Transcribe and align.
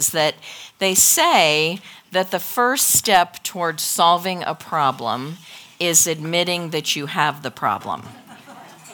is 0.00 0.10
that 0.10 0.36
they 0.78 0.94
say 0.94 1.80
that 2.12 2.30
the 2.30 2.38
first 2.38 2.86
step 2.86 3.42
towards 3.42 3.82
solving 3.82 4.44
a 4.44 4.54
problem 4.54 5.38
is 5.80 6.06
admitting 6.06 6.70
that 6.70 6.94
you 6.94 7.06
have 7.06 7.42
the 7.42 7.50
problem. 7.50 8.04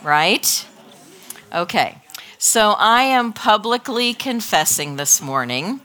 Right? 0.03 0.67
Okay. 1.53 1.99
So 2.39 2.75
I 2.79 3.03
am 3.03 3.35
publicly 3.35 4.15
confessing 4.15 4.97
this 4.97 5.21
morning 5.21 5.83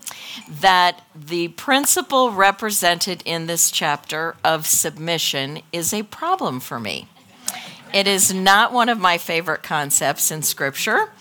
that 0.50 1.02
the 1.14 1.50
principle 1.50 2.32
represented 2.32 3.22
in 3.26 3.46
this 3.46 3.72
chapter 3.72 4.38
of 4.42 4.66
submission 4.66 5.60
is 5.74 5.94
a 5.94 6.04
problem 6.04 6.62
for 6.62 6.80
me. 6.80 7.10
It 7.94 8.08
is 8.08 8.34
not 8.34 8.72
one 8.72 8.88
of 8.88 9.00
my 9.00 9.18
favorite 9.18 9.64
concepts 9.64 10.32
in 10.32 10.44
Scripture. 10.44 11.12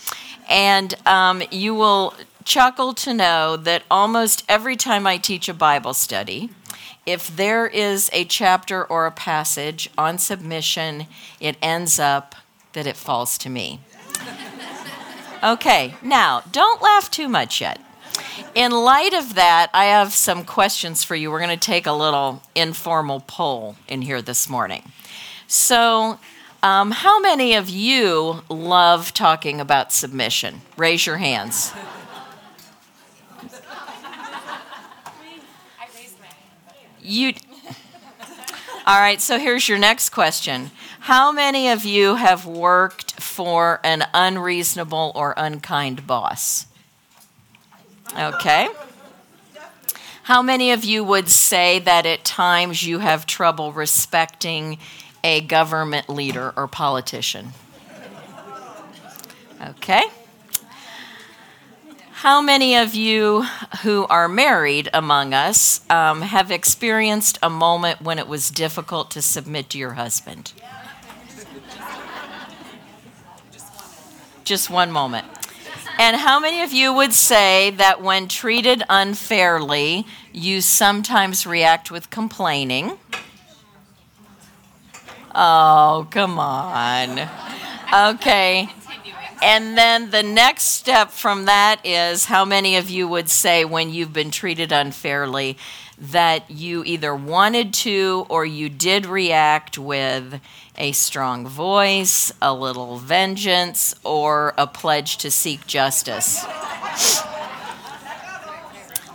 And 0.49 0.95
um, 1.05 1.43
you 1.51 1.75
will 1.75 2.15
chuckle 2.49 2.95
to 2.95 3.13
know 3.13 3.57
that 3.59 3.83
almost 3.91 4.43
every 4.49 4.75
time 4.75 5.07
I 5.07 5.19
teach 5.19 5.51
a 5.51 5.55
Bible 5.55 5.93
study, 5.93 6.49
if 7.05 7.29
there 7.37 7.67
is 7.67 8.09
a 8.13 8.25
chapter 8.25 8.83
or 8.85 9.07
a 9.07 9.13
passage 9.13 9.91
on 9.99 10.17
submission, 10.19 11.07
it 11.41 11.57
ends 11.61 12.01
up 12.01 12.35
that 12.73 12.87
it 12.87 12.97
falls 12.97 13.37
to 13.39 13.51
me. 13.51 13.81
Okay, 15.45 15.95
now 16.03 16.43
don't 16.51 16.83
laugh 16.83 17.11
too 17.11 17.29
much 17.29 17.61
yet. 17.61 17.81
In 18.55 18.73
light 18.73 19.13
of 19.13 19.35
that, 19.35 19.69
I 19.75 19.85
have 19.85 20.15
some 20.15 20.45
questions 20.45 21.05
for 21.05 21.15
you. 21.15 21.31
We're 21.31 21.39
going 21.45 21.57
to 21.57 21.67
take 21.67 21.87
a 21.87 21.93
little 21.93 22.43
informal 22.55 23.21
poll 23.21 23.77
in 23.87 24.03
here 24.03 24.23
this 24.23 24.49
morning. 24.49 24.91
So, 25.47 26.19
um, 26.63 26.91
how 26.91 27.21
many 27.21 27.55
of 27.55 27.69
you 27.69 28.43
love 28.49 29.13
talking 29.13 29.61
about 29.61 29.93
submission? 29.93 30.63
Raise 30.77 31.07
your 31.07 31.19
hands. 31.19 31.73
You. 37.01 37.33
All 38.87 38.99
right, 38.99 39.21
so 39.21 39.39
here's 39.39 39.69
your 39.69 39.79
next 39.79 40.11
question. 40.11 40.71
How 41.01 41.31
many 41.33 41.69
of 41.69 41.85
you 41.85 42.17
have 42.17 42.47
worked 42.47 43.21
for 43.21 43.81
an 43.85 44.05
unreasonable 44.15 45.13
or 45.15 45.35
unkind 45.37 46.07
boss? 46.07 46.67
Okay. 48.19 48.69
How 50.23 50.43
many 50.43 50.73
of 50.73 50.85
you 50.85 51.05
would 51.05 51.29
say 51.29 51.79
that 51.81 52.05
at 52.05 52.25
times 52.25 52.83
you 52.83 52.99
have 52.99 53.27
trouble 53.27 53.73
respecting 53.73 54.79
a 55.25 55.41
government 55.41 56.09
leader 56.09 56.53
or 56.57 56.67
politician? 56.67 57.53
Okay. 59.61 60.03
How 62.23 62.43
many 62.43 62.75
of 62.75 62.97
you 62.97 63.43
who 63.85 64.05
are 64.11 64.27
married 64.27 64.89
among 64.93 65.35
us 65.35 65.89
um, 65.89 66.23
have 66.23 66.51
experienced 66.51 67.39
a 67.45 67.49
moment 67.49 68.03
when 68.03 68.19
it 68.19 68.27
was 68.27 68.51
difficult 68.51 69.13
to 69.13 69.23
submit 69.23 69.71
to 69.71 69.79
your 69.79 69.93
husband? 69.93 70.53
Just 74.43 74.69
one 74.69 74.91
moment. 74.91 75.29
And 75.97 76.17
how 76.17 76.41
many 76.41 76.63
of 76.63 76.73
you 76.73 76.93
would 76.93 77.13
say 77.13 77.71
that 77.71 78.03
when 78.03 78.27
treated 78.27 78.83
unfairly, 78.89 80.05
you 80.33 80.61
sometimes 80.61 81.47
react 81.47 81.93
with 81.93 82.11
complaining? 82.11 82.99
Oh, 85.37 86.09
come 86.11 86.41
on. 86.41 87.29
Okay. 87.95 88.71
And 89.41 89.79
then 89.79 90.11
the 90.11 90.23
next 90.23 90.65
step 90.65 91.11
from 91.11 91.45
that 91.45 91.81
is 91.85 92.25
how 92.25 92.45
many 92.45 92.77
of 92.77 92.91
you 92.91 93.07
would 93.07 93.29
say 93.29 93.65
when 93.65 93.91
you've 93.91 94.13
been 94.13 94.31
treated 94.31 94.73
unfairly 94.73 95.57
that 95.97 96.51
you 96.51 96.85
either 96.85 97.15
wanted 97.15 97.73
to 97.75 98.27
or 98.29 98.45
you 98.45 98.69
did 98.69 99.07
react 99.07 99.79
with 99.79 100.41
a 100.77 100.93
strong 100.93 101.47
voice, 101.47 102.33
a 102.41 102.55
little 102.55 102.99
vengeance, 102.99 103.95
or 104.05 104.55
a 104.57 104.67
pledge 104.67 105.19
to 105.19 105.31
seek 105.31 105.67
justice. 105.67 106.45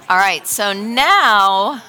All 0.09 0.17
right, 0.17 0.45
so 0.45 0.73
now 0.73 1.81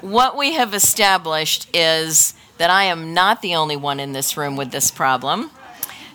what 0.00 0.36
we 0.36 0.54
have 0.54 0.72
established 0.72 1.68
is 1.74 2.34
that 2.56 2.70
I 2.70 2.84
am 2.84 3.12
not 3.12 3.42
the 3.42 3.54
only 3.54 3.76
one 3.76 4.00
in 4.00 4.12
this 4.12 4.36
room 4.36 4.56
with 4.56 4.70
this 4.70 4.90
problem. 4.90 5.50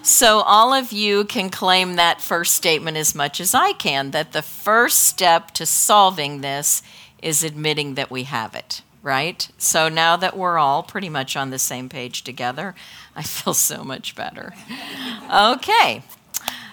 So, 0.06 0.42
all 0.42 0.72
of 0.72 0.92
you 0.92 1.26
can 1.26 1.50
claim 1.50 1.96
that 1.96 2.22
first 2.22 2.54
statement 2.54 2.96
as 2.96 3.16
much 3.16 3.42
as 3.42 3.56
I 3.56 3.74
can 3.74 4.12
that 4.12 4.34
the 4.34 4.44
first 4.44 5.00
step 5.00 5.50
to 5.52 5.66
solving 5.66 6.42
this 6.42 6.84
is 7.24 7.44
admitting 7.44 7.96
that 7.96 8.12
we 8.12 8.24
have 8.24 8.54
it 8.54 8.84
right? 9.02 9.50
So 9.60 9.88
now 9.88 10.16
that 10.18 10.36
we're 10.36 10.58
all 10.58 10.82
pretty 10.82 11.10
much 11.10 11.38
on 11.38 11.52
the 11.52 11.60
same 11.60 11.90
page 11.90 12.24
together, 12.24 12.74
I 13.16 13.22
feel 13.24 13.54
so 13.54 13.84
much 13.84 14.16
better. 14.16 14.54
Okay. 15.32 16.02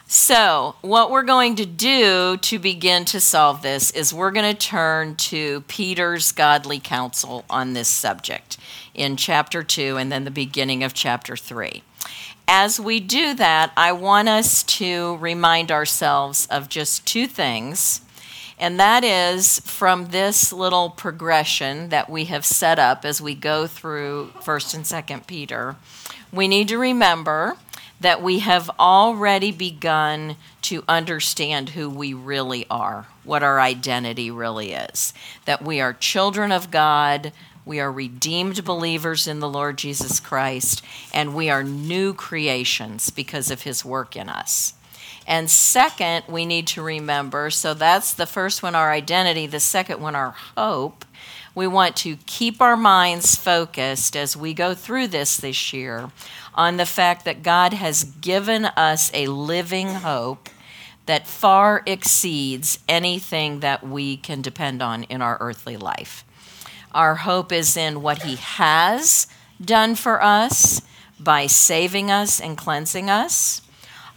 So, 0.07 0.75
what 0.83 1.11
we're 1.11 1.23
going 1.23 1.57
to 1.57 1.65
do 1.65 2.37
to 2.37 2.59
begin 2.59 3.07
to 3.07 3.21
solve 3.21 3.63
this 3.63 3.91
is 3.93 4.13
we're 4.13 4.31
going 4.31 4.55
to 4.55 4.59
turn 4.59 5.17
to 5.17 5.63
Peter's 5.69 6.33
godly 6.33 6.79
counsel 6.79 7.47
on 7.49 7.73
this 7.73 7.89
subject 7.89 8.59
in 8.93 9.17
chapter 9.17 9.63
2 9.63 9.97
and 9.97 10.13
then 10.13 10.25
the 10.25 10.31
beginning 10.31 10.85
of 10.85 10.93
chapter 10.93 11.35
3. 11.35 11.83
As 12.49 12.79
we 12.79 13.01
do 13.01 13.35
that, 13.35 13.73
I 13.77 13.93
want 13.93 14.29
us 14.29 14.63
to 14.65 15.17
remind 15.17 15.71
ourselves 15.71 16.47
of 16.47 16.69
just 16.69 17.07
two 17.07 17.27
things 17.27 18.03
and 18.63 18.79
that 18.79 19.03
is 19.03 19.59
from 19.61 20.11
this 20.11 20.53
little 20.53 20.89
progression 20.89 21.89
that 21.89 22.09
we 22.09 22.27
have 22.27 22.47
set 22.47 22.79
up 22.79 23.05
as 23.05 23.21
we 23.21 23.35
go 23.35 23.67
through 23.67 24.31
1st 24.37 24.75
and 24.75 24.85
2nd 24.85 25.27
Peter. 25.27 25.75
We 26.33 26.47
need 26.47 26.69
to 26.69 26.79
remember 26.79 27.57
that 28.01 28.23
we 28.23 28.39
have 28.39 28.71
already 28.79 29.51
begun 29.51 30.37
to 30.63 30.85
understand 30.87 31.71
who 31.71 31.91
we 31.91 32.15
really 32.15 32.65
are, 32.71 33.09
what 33.25 33.43
our 33.43 33.61
identity 33.61 34.31
really 34.31 34.75
is. 34.75 35.13
That 35.45 35.63
we 35.63 35.81
are 35.81 35.93
children 35.93 36.53
of 36.53 36.71
God, 36.71 37.33
we 37.65 37.81
are 37.81 37.93
redeemed 37.93 38.65
believers 38.65 39.27
in 39.27 39.41
the 39.41 39.49
Lord 39.49 39.79
Jesus 39.79 40.21
Christ, 40.21 40.83
and 41.13 41.35
we 41.35 41.49
are 41.49 41.63
new 41.63 42.13
creations 42.15 43.11
because 43.11 43.51
of 43.51 43.63
his 43.63 43.85
work 43.85 44.17
in 44.17 44.29
us. 44.29 44.75
And 45.27 45.51
second, 45.51 46.25
we 46.29 46.45
need 46.47 46.67
to 46.69 46.83
remember 46.83 47.51
so 47.51 47.75
that's 47.75 48.13
the 48.13 48.27
first 48.27 48.63
one, 48.63 48.75
our 48.75 48.91
identity. 48.91 49.47
The 49.47 49.61
second 49.61 50.01
one, 50.01 50.17
our 50.17 50.35
hope. 50.57 51.05
We 51.55 51.67
want 51.67 51.97
to 51.97 52.17
keep 52.27 52.63
our 52.63 52.77
minds 52.77 53.37
focused 53.37 54.17
as 54.17 54.37
we 54.37 54.55
go 54.55 54.75
through 54.75 55.09
this 55.09 55.37
this 55.37 55.73
year 55.73 56.11
on 56.55 56.77
the 56.77 56.87
fact 56.87 57.25
that 57.27 57.43
God 57.43 57.75
has 57.75 58.05
given 58.05 58.65
us 58.65 59.11
a 59.13 59.27
living 59.27 59.89
hope 59.89 60.49
that 61.07 61.27
far 61.27 61.83
exceeds 61.85 62.79
anything 62.89 63.61
that 63.61 63.87
we 63.87 64.17
can 64.17 64.41
depend 64.41 64.81
on 64.81 65.03
in 65.05 65.21
our 65.21 65.37
earthly 65.41 65.77
life. 65.77 66.25
Our 66.95 67.17
hope 67.17 67.53
is 67.53 67.77
in 67.77 68.03
what 68.03 68.23
He 68.23 68.37
has 68.37 69.27
done 69.61 69.95
for 69.95 70.23
us 70.23 70.83
by 71.19 71.47
saving 71.47 72.11
us 72.11 72.41
and 72.41 72.57
cleansing 72.57 73.09
us. 73.09 73.63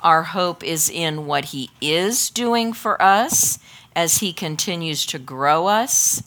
Our 0.02 0.24
hope 0.24 0.64
is 0.64 0.90
in 0.90 1.26
what 1.26 1.46
He 1.46 1.72
is 1.82 2.30
doing 2.30 2.74
for 2.74 3.02
us 3.02 3.60
as 3.96 4.18
He 4.18 4.34
continues 4.34 5.06
to 5.08 5.20
grow 5.20 5.68
us 5.68 6.22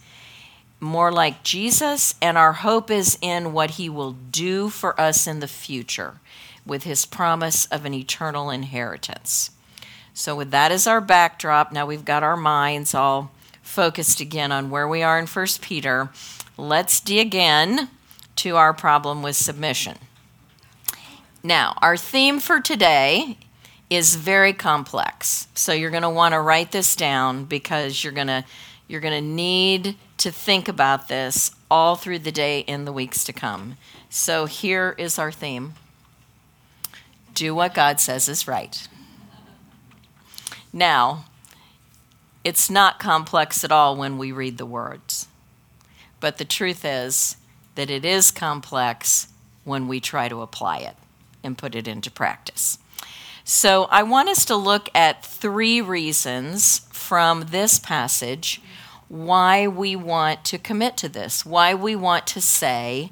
more 0.81 1.11
like 1.11 1.43
Jesus, 1.43 2.15
and 2.23 2.39
our 2.39 2.53
hope 2.53 2.91
is 2.91 3.19
in 3.21 3.53
what 3.53 3.73
He 3.73 3.89
will 3.89 4.13
do 4.13 4.69
for 4.69 4.99
us 5.01 5.27
in 5.27 5.41
the 5.41 5.49
future 5.49 6.21
with 6.65 6.85
His 6.85 7.05
promise 7.05 7.67
of 7.67 7.85
an 7.85 7.95
eternal 7.95 8.51
inheritance. 8.51 9.51
So, 10.15 10.37
with 10.37 10.51
that 10.51 10.73
as 10.73 10.87
our 10.87 11.01
backdrop, 11.01 11.73
now 11.73 11.87
we've 11.87 12.05
got 12.05 12.23
our 12.23 12.37
minds 12.37 12.95
all 12.95 13.33
focused 13.63 14.21
again 14.21 14.51
on 14.53 14.71
where 14.71 14.89
we 14.89 15.03
are 15.03 15.19
in 15.19 15.27
1 15.27 15.47
Peter. 15.61 16.11
Let's 16.59 16.99
dig 16.99 17.37
in 17.37 17.89
to 18.37 18.57
our 18.57 18.75
problem 18.75 19.23
with 19.23 19.37
submission. 19.37 19.99
Now, 21.41 21.79
our 21.81 21.97
theme 21.97 22.41
for 22.41 22.61
today 22.61 23.39
is 23.89 24.17
very 24.17 24.53
complex. 24.53 25.47
So 25.55 25.73
you're 25.73 25.93
going 25.93 26.03
to 26.03 26.11
want 26.11 26.33
to 26.35 26.41
write 26.41 26.73
this 26.73 26.97
down 26.97 27.45
because 27.45 28.03
you're 28.03 28.13
going 28.13 28.27
to 28.27 28.45
you're 28.89 29.01
going 29.01 29.23
to 29.23 29.29
need 29.29 29.97
to 30.17 30.33
think 30.33 30.67
about 30.67 31.09
this 31.09 31.53
all 31.71 31.95
through 31.95 32.21
the 32.21 32.33
day 32.33 32.61
in 32.61 32.87
the 32.87 32.93
weeks 32.93 33.23
to 33.25 33.33
come. 33.33 33.77
So 34.11 34.47
here 34.47 34.97
is 34.99 35.19
our 35.19 35.31
theme. 35.31 35.75
Do 37.35 37.55
what 37.55 37.73
God 37.75 38.01
says 38.01 38.29
is 38.29 38.49
right. 38.49 38.89
Now, 40.73 41.27
it's 42.43 42.69
not 42.69 42.99
complex 42.99 43.63
at 43.63 43.71
all 43.71 43.95
when 43.95 44.19
we 44.19 44.33
read 44.33 44.59
the 44.59 44.67
words. 44.67 45.28
But 46.21 46.39
the 46.39 46.45
truth 46.45 46.85
is 46.85 47.37
that 47.75 47.91
it 47.91 48.05
is 48.05 48.31
complex 48.31 49.29
when 49.65 49.87
we 49.89 50.01
try 50.01 50.29
to 50.29 50.43
apply 50.43 50.79
it 50.79 50.97
and 51.45 51.59
put 51.59 51.75
it 51.75 51.87
into 51.87 52.11
practice. 52.11 52.79
So 53.45 53.85
I 53.85 54.03
want 54.03 54.29
us 54.29 54.45
to 54.47 54.57
look 54.57 54.91
at 54.95 55.25
three 55.25 55.81
reasons 55.81 56.81
from 56.91 57.47
this 57.51 57.79
passage 57.79 58.61
why 59.09 59.67
we 59.67 59.97
want 59.97 60.45
to 60.45 60.59
commit 60.59 60.97
to 60.99 61.09
this, 61.09 61.47
why 61.47 61.75
we 61.75 61.97
want 61.97 62.27
to 62.27 62.41
say, 62.43 63.11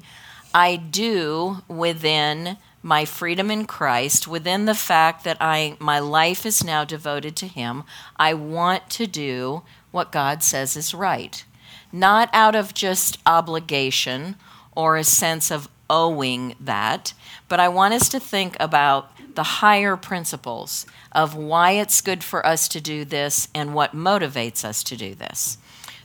I 0.53 0.75
do 0.75 1.63
within 1.67 2.57
my 2.83 3.03
freedom 3.03 3.49
in 3.49 3.65
Christ, 3.65 4.27
within 4.27 4.65
the 4.65 4.75
fact 4.75 5.23
that 5.23 5.37
I 5.41 5.75
my 5.79 5.99
life 5.99 6.45
is 6.45 6.63
now 6.63 6.83
devoted 6.83 7.35
to 7.37 7.47
him, 7.47 7.83
I 8.17 8.33
want 8.33 8.89
to 8.91 9.07
do 9.07 9.63
what 9.91 10.11
God 10.11 10.43
says 10.43 10.77
is 10.77 10.93
right. 10.93 11.43
Not 11.91 12.29
out 12.33 12.55
of 12.55 12.73
just 12.73 13.17
obligation 13.25 14.35
or 14.75 14.97
a 14.97 15.03
sense 15.03 15.51
of 15.51 15.69
owing 15.89 16.55
that, 16.59 17.13
but 17.47 17.59
I 17.59 17.69
want 17.69 17.93
us 17.93 18.09
to 18.09 18.19
think 18.19 18.57
about 18.59 19.11
the 19.35 19.43
higher 19.43 19.95
principles 19.95 20.85
of 21.11 21.35
why 21.35 21.71
it's 21.71 22.01
good 22.01 22.23
for 22.23 22.45
us 22.45 22.67
to 22.69 22.81
do 22.81 23.05
this 23.05 23.47
and 23.53 23.73
what 23.73 23.95
motivates 23.95 24.65
us 24.65 24.83
to 24.83 24.97
do 24.97 25.15
this. 25.15 25.57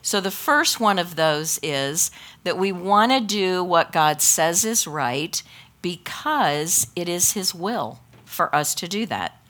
So, 0.03 0.21
the 0.21 0.31
first 0.31 0.81
one 0.81 0.99
of 0.99 1.17
those 1.17 1.61
is 1.63 2.11
that 2.45 2.59
we 2.59 2.73
want 2.73 3.13
to 3.13 3.21
do 3.21 3.63
what 3.63 3.93
God 3.93 4.21
says 4.21 4.65
is 4.65 4.87
right 4.87 5.43
because 5.81 6.89
it 6.97 7.09
is 7.09 7.33
His 7.33 7.55
will 7.55 8.01
for 8.25 8.55
us 8.55 8.75
to 8.77 8.89
do 8.89 9.07
that. 9.07 9.41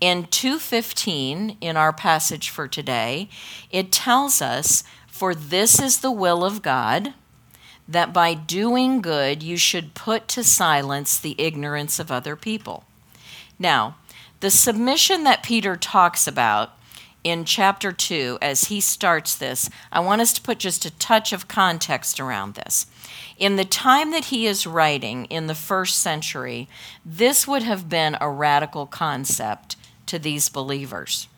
In 0.00 0.24
2:15 0.26 1.56
in 1.60 1.76
our 1.76 1.92
passage 1.92 2.50
for 2.50 2.68
today, 2.68 3.28
it 3.70 3.90
tells 3.90 4.42
us, 4.42 4.84
"For 5.14 5.32
this 5.32 5.78
is 5.78 5.98
the 5.98 6.10
will 6.10 6.44
of 6.44 6.60
God, 6.60 7.14
that 7.86 8.12
by 8.12 8.34
doing 8.34 9.00
good 9.00 9.44
you 9.44 9.56
should 9.56 9.94
put 9.94 10.26
to 10.28 10.42
silence 10.42 11.16
the 11.16 11.36
ignorance 11.38 12.00
of 12.00 12.10
other 12.10 12.34
people." 12.34 12.82
Now, 13.56 13.94
the 14.40 14.50
submission 14.50 15.22
that 15.22 15.44
Peter 15.44 15.76
talks 15.76 16.26
about 16.26 16.72
in 17.22 17.44
chapter 17.44 17.92
2, 17.92 18.38
as 18.42 18.64
he 18.64 18.80
starts 18.80 19.36
this, 19.36 19.70
I 19.92 20.00
want 20.00 20.20
us 20.20 20.32
to 20.32 20.42
put 20.42 20.58
just 20.58 20.84
a 20.84 20.90
touch 20.90 21.32
of 21.32 21.46
context 21.46 22.18
around 22.18 22.54
this. 22.54 22.86
In 23.38 23.54
the 23.54 23.64
time 23.64 24.10
that 24.10 24.26
he 24.26 24.48
is 24.48 24.66
writing, 24.66 25.26
in 25.26 25.46
the 25.46 25.54
first 25.54 26.00
century, 26.00 26.68
this 27.04 27.46
would 27.46 27.62
have 27.62 27.88
been 27.88 28.16
a 28.20 28.28
radical 28.28 28.86
concept 28.86 29.76
to 30.06 30.18
these 30.18 30.48
believers. 30.48 31.28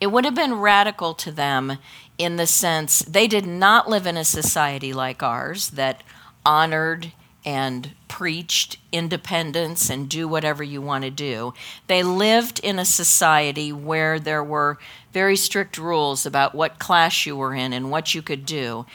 It 0.00 0.08
would 0.08 0.24
have 0.24 0.34
been 0.34 0.54
radical 0.54 1.14
to 1.14 1.32
them 1.32 1.78
in 2.18 2.36
the 2.36 2.46
sense 2.46 3.00
they 3.00 3.26
did 3.26 3.46
not 3.46 3.88
live 3.88 4.06
in 4.06 4.16
a 4.16 4.24
society 4.24 4.92
like 4.92 5.22
ours 5.22 5.70
that 5.70 6.02
honored 6.44 7.12
and 7.44 7.90
preached 8.08 8.78
independence 8.90 9.90
and 9.90 10.08
do 10.08 10.26
whatever 10.26 10.62
you 10.62 10.80
want 10.80 11.04
to 11.04 11.10
do. 11.10 11.52
They 11.88 12.02
lived 12.02 12.58
in 12.60 12.78
a 12.78 12.84
society 12.84 13.72
where 13.72 14.18
there 14.18 14.42
were 14.42 14.78
very 15.12 15.36
strict 15.36 15.76
rules 15.76 16.24
about 16.24 16.54
what 16.54 16.78
class 16.78 17.26
you 17.26 17.36
were 17.36 17.54
in 17.54 17.72
and 17.72 17.90
what 17.90 18.14
you 18.14 18.22
could 18.22 18.46
do. 18.46 18.86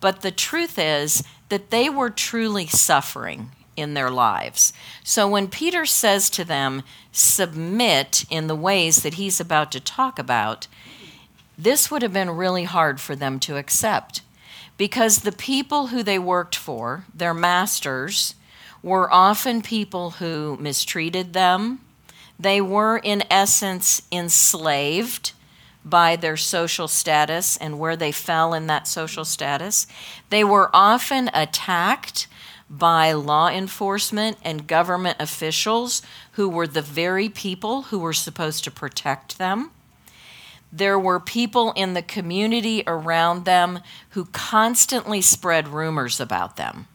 But 0.00 0.20
the 0.20 0.30
truth 0.30 0.78
is 0.78 1.24
that 1.48 1.70
they 1.70 1.88
were 1.88 2.10
truly 2.10 2.66
suffering 2.66 3.50
in 3.76 3.94
their 3.94 4.10
lives. 4.10 4.72
So 5.04 5.28
when 5.28 5.48
Peter 5.48 5.84
says 5.84 6.30
to 6.30 6.44
them, 6.44 6.82
submit 7.12 8.24
in 8.30 8.46
the 8.46 8.56
ways 8.56 9.02
that 9.02 9.14
he's 9.14 9.40
about 9.40 9.72
to 9.72 9.80
talk 9.80 10.18
about, 10.18 10.66
this 11.58 11.90
would 11.90 12.02
have 12.02 12.12
been 12.12 12.30
really 12.30 12.64
hard 12.64 13.00
for 13.00 13.16
them 13.16 13.40
to 13.40 13.56
accept 13.56 14.22
because 14.76 15.20
the 15.20 15.32
people 15.32 15.88
who 15.88 16.02
they 16.02 16.18
worked 16.18 16.56
for, 16.56 17.04
their 17.14 17.32
masters, 17.34 18.34
were 18.82 19.12
often 19.12 19.62
people 19.62 20.10
who 20.12 20.56
mistreated 20.60 21.32
them. 21.32 21.80
They 22.38 22.60
were, 22.60 22.98
in 22.98 23.24
essence, 23.30 24.02
enslaved 24.12 25.32
by 25.84 26.16
their 26.16 26.36
social 26.36 26.88
status 26.88 27.56
and 27.56 27.78
where 27.78 27.96
they 27.96 28.12
fell 28.12 28.52
in 28.52 28.66
that 28.66 28.86
social 28.86 29.24
status. 29.24 29.86
They 30.30 30.44
were 30.44 30.68
often 30.74 31.30
attacked 31.32 32.26
by 32.68 33.12
law 33.12 33.48
enforcement 33.48 34.36
and 34.42 34.66
government 34.66 35.16
officials 35.20 36.02
who 36.32 36.48
were 36.48 36.66
the 36.66 36.82
very 36.82 37.28
people 37.28 37.82
who 37.82 37.98
were 37.98 38.12
supposed 38.12 38.64
to 38.64 38.70
protect 38.70 39.38
them. 39.38 39.70
There 40.72 40.98
were 40.98 41.20
people 41.20 41.72
in 41.72 41.94
the 41.94 42.02
community 42.02 42.82
around 42.86 43.44
them 43.44 43.80
who 44.10 44.26
constantly 44.26 45.22
spread 45.22 45.68
rumors 45.68 46.20
about 46.20 46.56
them. 46.56 46.88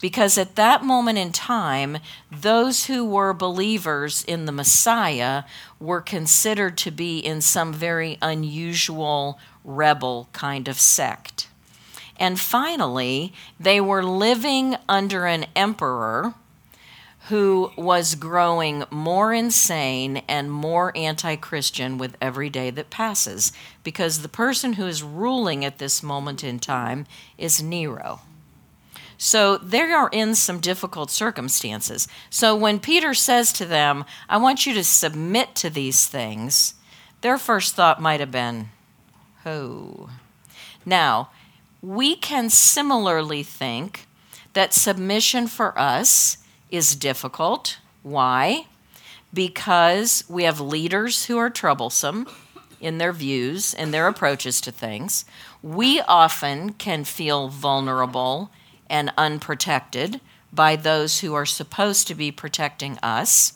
Because 0.00 0.36
at 0.36 0.56
that 0.56 0.84
moment 0.84 1.18
in 1.18 1.30
time, 1.30 1.98
those 2.28 2.86
who 2.86 3.04
were 3.04 3.32
believers 3.32 4.24
in 4.24 4.46
the 4.46 4.52
Messiah 4.52 5.44
were 5.78 6.00
considered 6.00 6.76
to 6.78 6.90
be 6.90 7.20
in 7.20 7.40
some 7.40 7.72
very 7.72 8.18
unusual 8.20 9.38
rebel 9.64 10.28
kind 10.32 10.66
of 10.66 10.80
sect. 10.80 11.46
And 12.18 12.38
finally, 12.38 13.32
they 13.58 13.80
were 13.80 14.04
living 14.04 14.76
under 14.88 15.26
an 15.26 15.46
emperor 15.56 16.34
who 17.28 17.70
was 17.76 18.16
growing 18.16 18.84
more 18.90 19.32
insane 19.32 20.18
and 20.28 20.50
more 20.50 20.96
anti 20.96 21.36
Christian 21.36 21.96
with 21.96 22.16
every 22.20 22.50
day 22.50 22.70
that 22.70 22.90
passes, 22.90 23.52
because 23.84 24.22
the 24.22 24.28
person 24.28 24.74
who 24.74 24.86
is 24.86 25.02
ruling 25.02 25.64
at 25.64 25.78
this 25.78 26.02
moment 26.02 26.42
in 26.42 26.58
time 26.58 27.06
is 27.38 27.62
Nero. 27.62 28.20
So 29.16 29.56
they 29.58 29.82
are 29.82 30.08
in 30.12 30.34
some 30.34 30.58
difficult 30.58 31.08
circumstances. 31.08 32.08
So 32.28 32.56
when 32.56 32.80
Peter 32.80 33.14
says 33.14 33.52
to 33.52 33.64
them, 33.64 34.04
I 34.28 34.36
want 34.38 34.66
you 34.66 34.74
to 34.74 34.82
submit 34.82 35.54
to 35.56 35.70
these 35.70 36.06
things, 36.06 36.74
their 37.20 37.38
first 37.38 37.76
thought 37.76 38.02
might 38.02 38.18
have 38.18 38.32
been, 38.32 38.70
Oh. 39.46 40.10
Now, 40.84 41.30
we 41.82 42.14
can 42.14 42.48
similarly 42.48 43.42
think 43.42 44.06
that 44.52 44.72
submission 44.72 45.48
for 45.48 45.76
us 45.78 46.38
is 46.70 46.94
difficult. 46.94 47.78
Why? 48.02 48.66
Because 49.34 50.24
we 50.28 50.44
have 50.44 50.60
leaders 50.60 51.26
who 51.26 51.36
are 51.38 51.50
troublesome 51.50 52.28
in 52.80 52.98
their 52.98 53.12
views 53.12 53.74
and 53.74 53.92
their 53.92 54.06
approaches 54.06 54.60
to 54.60 54.70
things. 54.70 55.24
We 55.62 56.00
often 56.02 56.74
can 56.74 57.04
feel 57.04 57.48
vulnerable 57.48 58.50
and 58.88 59.12
unprotected 59.18 60.20
by 60.52 60.76
those 60.76 61.20
who 61.20 61.34
are 61.34 61.46
supposed 61.46 62.06
to 62.08 62.14
be 62.14 62.30
protecting 62.30 62.98
us. 63.02 63.54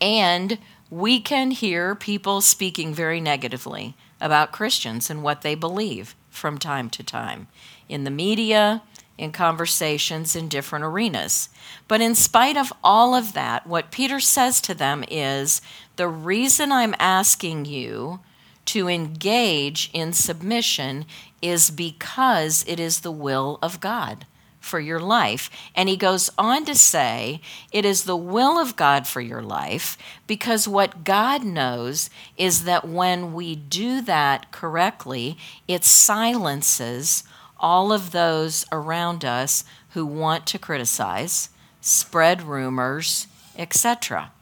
And 0.00 0.58
we 0.90 1.20
can 1.20 1.52
hear 1.52 1.94
people 1.94 2.40
speaking 2.40 2.92
very 2.92 3.20
negatively 3.20 3.94
about 4.20 4.52
Christians 4.52 5.08
and 5.08 5.22
what 5.22 5.42
they 5.42 5.54
believe 5.54 6.16
from 6.32 6.58
time 6.58 6.90
to 6.90 7.04
time 7.04 7.46
in 7.88 8.04
the 8.04 8.10
media, 8.10 8.82
in 9.18 9.30
conversations 9.30 10.34
in 10.34 10.48
different 10.48 10.84
arenas. 10.84 11.48
But 11.86 12.00
in 12.00 12.14
spite 12.14 12.56
of 12.56 12.72
all 12.82 13.14
of 13.14 13.34
that, 13.34 13.66
what 13.66 13.92
Peter 13.92 14.18
says 14.18 14.60
to 14.62 14.74
them 14.74 15.04
is 15.08 15.60
the 15.96 16.08
reason 16.08 16.72
I'm 16.72 16.96
asking 16.98 17.66
you 17.66 18.20
to 18.64 18.88
engage 18.88 19.90
in 19.92 20.12
submission 20.12 21.04
is 21.40 21.70
because 21.70 22.64
it 22.66 22.80
is 22.80 23.00
the 23.00 23.12
will 23.12 23.58
of 23.62 23.80
God 23.80 24.26
for 24.62 24.80
your 24.80 25.00
life. 25.00 25.50
And 25.74 25.88
he 25.88 25.96
goes 25.96 26.30
on 26.38 26.64
to 26.64 26.74
say, 26.74 27.40
it 27.72 27.84
is 27.84 28.04
the 28.04 28.16
will 28.16 28.58
of 28.58 28.76
God 28.76 29.06
for 29.06 29.20
your 29.20 29.42
life 29.42 29.98
because 30.26 30.66
what 30.68 31.04
God 31.04 31.44
knows 31.44 32.08
is 32.36 32.64
that 32.64 32.88
when 32.88 33.32
we 33.34 33.54
do 33.54 34.00
that 34.02 34.52
correctly, 34.52 35.36
it 35.68 35.84
silences 35.84 37.24
all 37.58 37.92
of 37.92 38.12
those 38.12 38.64
around 38.72 39.24
us 39.24 39.64
who 39.90 40.06
want 40.06 40.46
to 40.46 40.58
criticize, 40.58 41.50
spread 41.80 42.42
rumors, 42.42 43.26
etc. 43.56 44.32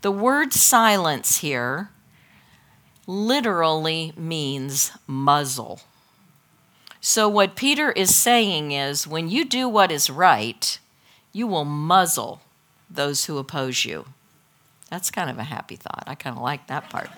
The 0.00 0.12
word 0.12 0.52
silence 0.52 1.38
here 1.38 1.90
literally 3.06 4.12
means 4.16 4.92
muzzle. 5.06 5.80
So, 7.00 7.28
what 7.28 7.56
Peter 7.56 7.92
is 7.92 8.14
saying 8.14 8.72
is 8.72 9.06
when 9.06 9.28
you 9.28 9.44
do 9.44 9.68
what 9.68 9.92
is 9.92 10.10
right, 10.10 10.78
you 11.32 11.46
will 11.46 11.64
muzzle 11.64 12.40
those 12.90 13.26
who 13.26 13.38
oppose 13.38 13.84
you. 13.84 14.06
That's 14.90 15.10
kind 15.10 15.30
of 15.30 15.38
a 15.38 15.44
happy 15.44 15.76
thought. 15.76 16.04
I 16.06 16.14
kind 16.14 16.36
of 16.36 16.42
like 16.42 16.66
that 16.66 16.88
part. 16.90 17.10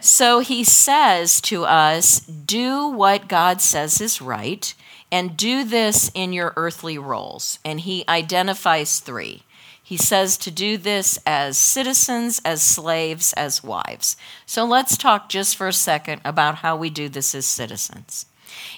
So 0.00 0.38
he 0.38 0.62
says 0.62 1.40
to 1.42 1.64
us, 1.64 2.20
do 2.20 2.86
what 2.86 3.28
God 3.28 3.60
says 3.60 4.00
is 4.00 4.22
right, 4.22 4.72
and 5.10 5.36
do 5.36 5.64
this 5.64 6.10
in 6.14 6.32
your 6.32 6.52
earthly 6.56 6.98
roles. 6.98 7.58
And 7.64 7.80
he 7.80 8.04
identifies 8.08 9.00
three. 9.00 9.42
He 9.82 9.96
says 9.96 10.36
to 10.38 10.50
do 10.50 10.76
this 10.76 11.18
as 11.26 11.56
citizens, 11.56 12.40
as 12.44 12.62
slaves, 12.62 13.32
as 13.32 13.64
wives. 13.64 14.16
So 14.46 14.64
let's 14.64 14.96
talk 14.96 15.28
just 15.28 15.56
for 15.56 15.66
a 15.66 15.72
second 15.72 16.20
about 16.24 16.56
how 16.56 16.76
we 16.76 16.90
do 16.90 17.08
this 17.08 17.34
as 17.34 17.46
citizens. 17.46 18.26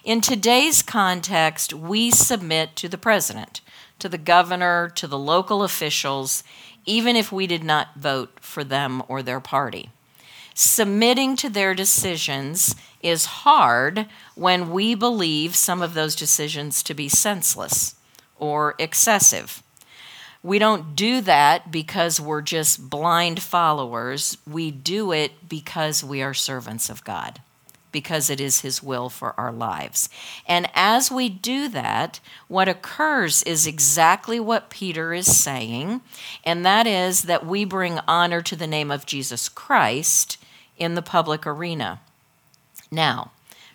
In 0.04 0.20
today's 0.20 0.82
context, 0.82 1.72
we 1.72 2.10
submit 2.10 2.76
to 2.76 2.88
the 2.88 2.98
president, 2.98 3.60
to 3.98 4.08
the 4.08 4.18
governor, 4.18 4.90
to 4.96 5.06
the 5.06 5.18
local 5.18 5.62
officials, 5.62 6.42
even 6.86 7.16
if 7.16 7.30
we 7.30 7.46
did 7.46 7.64
not 7.64 7.96
vote 7.96 8.38
for 8.40 8.64
them 8.64 9.02
or 9.08 9.22
their 9.22 9.40
party 9.40 9.90
submitting 10.60 11.36
to 11.36 11.48
their 11.48 11.74
decisions 11.74 12.74
is 13.02 13.24
hard 13.24 14.06
when 14.34 14.70
we 14.70 14.94
believe 14.94 15.56
some 15.56 15.80
of 15.80 15.94
those 15.94 16.14
decisions 16.14 16.82
to 16.82 16.92
be 16.92 17.08
senseless 17.08 17.94
or 18.38 18.74
excessive. 18.78 19.62
We 20.42 20.58
don't 20.58 20.94
do 20.94 21.22
that 21.22 21.70
because 21.70 22.20
we're 22.20 22.42
just 22.42 22.90
blind 22.90 23.42
followers. 23.42 24.36
We 24.46 24.70
do 24.70 25.12
it 25.12 25.48
because 25.48 26.04
we 26.04 26.22
are 26.22 26.34
servants 26.34 26.90
of 26.90 27.04
God, 27.04 27.40
because 27.92 28.30
it 28.30 28.40
is 28.40 28.60
His 28.60 28.82
will 28.82 29.08
for 29.08 29.38
our 29.38 29.52
lives. 29.52 30.08
And 30.46 30.68
as 30.74 31.10
we 31.10 31.28
do 31.28 31.68
that, 31.68 32.20
what 32.48 32.68
occurs 32.68 33.42
is 33.42 33.66
exactly 33.66 34.38
what 34.40 34.70
Peter 34.70 35.12
is 35.12 35.36
saying, 35.36 36.00
and 36.44 36.64
that 36.64 36.86
is 36.86 37.22
that 37.22 37.46
we 37.46 37.64
bring 37.64 37.98
honor 38.06 38.42
to 38.42 38.56
the 38.56 38.66
name 38.66 38.90
of 38.90 39.06
Jesus 39.06 39.48
Christ 39.48 40.38
in 40.76 40.94
the 40.94 41.02
public 41.02 41.46
arena. 41.46 42.00
Now, 42.90 43.30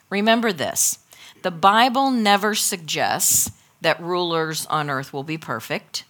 remember 0.09 0.51
this 0.51 0.99
the 1.43 1.51
Bible 1.51 2.09
never 2.09 2.55
suggests 2.55 3.51
that 3.81 4.01
rulers 4.01 4.65
on 4.65 4.89
earth 4.89 5.13
will 5.13 5.23
be 5.23 5.37
perfect. 5.37 6.05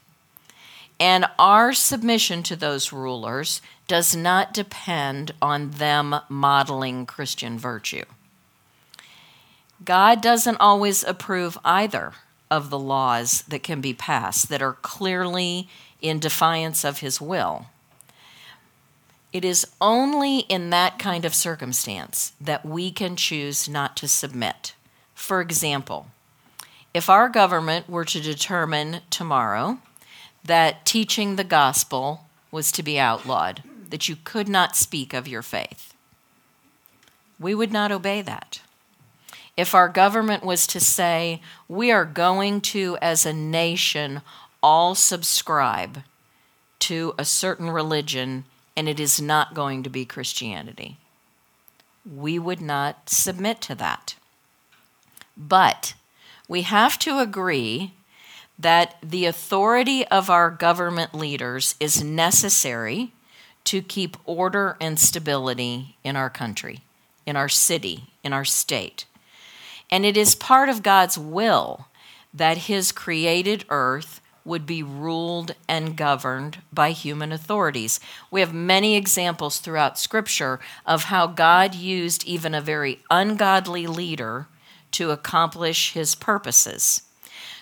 And 0.97 1.25
our 1.37 1.73
submission 1.73 2.41
to 2.43 2.55
those 2.55 2.93
rulers 2.93 3.61
does 3.87 4.15
not 4.15 4.53
depend 4.53 5.31
on 5.41 5.71
them 5.71 6.15
modeling 6.29 7.05
Christian 7.05 7.57
virtue. 7.57 8.05
God 9.83 10.21
doesn't 10.21 10.57
always 10.59 11.03
approve 11.03 11.57
either 11.63 12.13
of 12.49 12.69
the 12.69 12.79
laws 12.79 13.43
that 13.43 13.63
can 13.63 13.81
be 13.81 13.93
passed 13.93 14.49
that 14.49 14.61
are 14.61 14.73
clearly 14.73 15.67
in 16.01 16.19
defiance 16.19 16.83
of 16.83 16.99
his 16.99 17.19
will. 17.19 17.67
It 19.33 19.43
is 19.43 19.67
only 19.81 20.39
in 20.39 20.69
that 20.69 20.97
kind 20.97 21.25
of 21.25 21.35
circumstance 21.35 22.33
that 22.39 22.65
we 22.65 22.89
can 22.91 23.15
choose 23.15 23.67
not 23.67 23.97
to 23.97 24.07
submit. 24.07 24.73
For 25.13 25.41
example, 25.41 26.07
if 26.93 27.09
our 27.09 27.27
government 27.27 27.89
were 27.89 28.05
to 28.05 28.21
determine 28.21 29.01
tomorrow 29.09 29.79
that 30.45 30.85
teaching 30.85 31.35
the 31.35 31.43
gospel 31.43 32.25
was 32.51 32.71
to 32.71 32.83
be 32.83 32.97
outlawed, 32.97 33.61
that 33.89 34.09
you 34.09 34.15
could 34.23 34.47
not 34.47 34.75
speak 34.75 35.13
of 35.13 35.27
your 35.27 35.41
faith, 35.41 35.93
we 37.39 37.53
would 37.53 37.71
not 37.71 37.91
obey 37.91 38.21
that. 38.21 38.61
If 39.57 39.73
our 39.73 39.87
government 39.87 40.43
was 40.43 40.67
to 40.67 40.79
say, 40.79 41.41
we 41.67 41.91
are 41.91 42.05
going 42.05 42.61
to, 42.61 42.97
as 43.01 43.25
a 43.25 43.33
nation, 43.33 44.21
all 44.61 44.95
subscribe 44.95 45.99
to 46.79 47.13
a 47.17 47.25
certain 47.25 47.69
religion 47.69 48.45
and 48.75 48.89
it 48.89 48.99
is 48.99 49.21
not 49.21 49.53
going 49.53 49.83
to 49.83 49.89
be 49.89 50.03
Christianity, 50.03 50.97
we 52.05 52.37
would 52.37 52.61
not 52.61 53.09
submit 53.09 53.61
to 53.61 53.75
that. 53.75 54.15
But 55.37 55.93
we 56.47 56.63
have 56.63 56.99
to 56.99 57.19
agree 57.19 57.93
that 58.59 58.95
the 59.01 59.25
authority 59.25 60.05
of 60.07 60.29
our 60.29 60.49
government 60.49 61.13
leaders 61.13 61.75
is 61.79 62.03
necessary 62.03 63.11
to 63.65 63.81
keep 63.81 64.17
order 64.25 64.77
and 64.79 64.99
stability 64.99 65.97
in 66.03 66.15
our 66.15 66.29
country, 66.29 66.81
in 67.25 67.35
our 67.35 67.49
city, 67.49 68.05
in 68.23 68.33
our 68.33 68.45
state. 68.45 69.05
And 69.91 70.05
it 70.05 70.17
is 70.17 70.35
part 70.35 70.69
of 70.69 70.83
God's 70.83 71.17
will 71.17 71.87
that 72.33 72.57
His 72.57 72.91
created 72.91 73.65
earth 73.69 74.21
would 74.45 74.65
be 74.65 74.83
ruled 74.83 75.55
and 75.67 75.97
governed 75.97 76.59
by 76.71 76.91
human 76.91 77.31
authorities. 77.31 77.99
We 78.29 78.41
have 78.41 78.53
many 78.53 78.95
examples 78.95 79.57
throughout 79.57 79.97
Scripture 79.97 80.59
of 80.85 81.05
how 81.05 81.25
God 81.25 81.73
used 81.73 82.23
even 82.25 82.53
a 82.53 82.61
very 82.61 82.99
ungodly 83.09 83.87
leader 83.87 84.47
to 84.91 85.11
accomplish 85.11 85.93
his 85.93 86.15
purposes. 86.15 87.01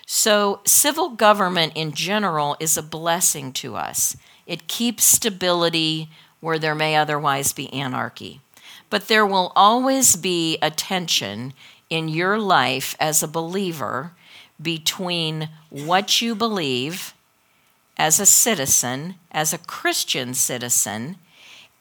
So, 0.06 0.60
civil 0.66 1.10
government 1.10 1.72
in 1.74 1.94
general 1.94 2.58
is 2.60 2.78
a 2.78 2.84
blessing 2.84 3.54
to 3.54 3.76
us. 3.76 4.18
It 4.46 4.68
keeps 4.68 5.04
stability 5.04 6.10
where 6.40 6.60
there 6.60 6.76
may 6.76 6.96
otherwise 6.96 7.54
be 7.54 7.72
anarchy. 7.72 8.42
But 8.90 9.08
there 9.08 9.26
will 9.26 9.52
always 9.56 10.16
be 10.16 10.58
a 10.62 10.70
tension 10.70 11.54
in 11.90 12.10
your 12.10 12.38
life 12.38 12.96
as 13.00 13.24
a 13.24 13.28
believer 13.28 14.12
between 14.62 15.50
what 15.70 16.22
you 16.22 16.36
believe 16.36 17.14
as 17.98 18.20
a 18.20 18.26
citizen, 18.26 19.16
as 19.32 19.54
a 19.54 19.58
Christian 19.58 20.34
citizen, 20.34 21.18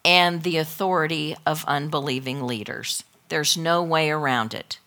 and 0.04 0.42
the 0.42 0.56
authority 0.56 1.36
of 1.46 1.64
unbelieving 1.66 2.42
leaders. 2.46 3.04
There's 3.28 3.56
no 3.56 3.82
way 3.82 4.10
around 4.10 4.52
it. 4.52 4.78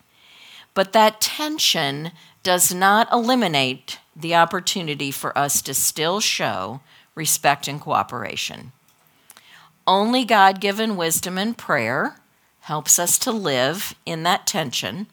But 0.74 0.92
that 0.92 1.20
tension 1.20 2.12
does 2.42 2.72
not 2.72 3.10
eliminate 3.12 3.98
the 4.14 4.34
opportunity 4.34 5.10
for 5.10 5.36
us 5.36 5.60
to 5.62 5.74
still 5.74 6.20
show 6.20 6.80
respect 7.16 7.66
and 7.66 7.80
cooperation. 7.80 8.70
Only 9.84 10.24
God 10.24 10.60
given 10.60 10.96
wisdom 10.96 11.38
and 11.38 11.58
prayer 11.58 12.20
helps 12.60 12.98
us 13.00 13.18
to 13.18 13.32
live 13.32 13.96
in 14.06 14.22
that 14.22 14.46
tension. 14.46 15.08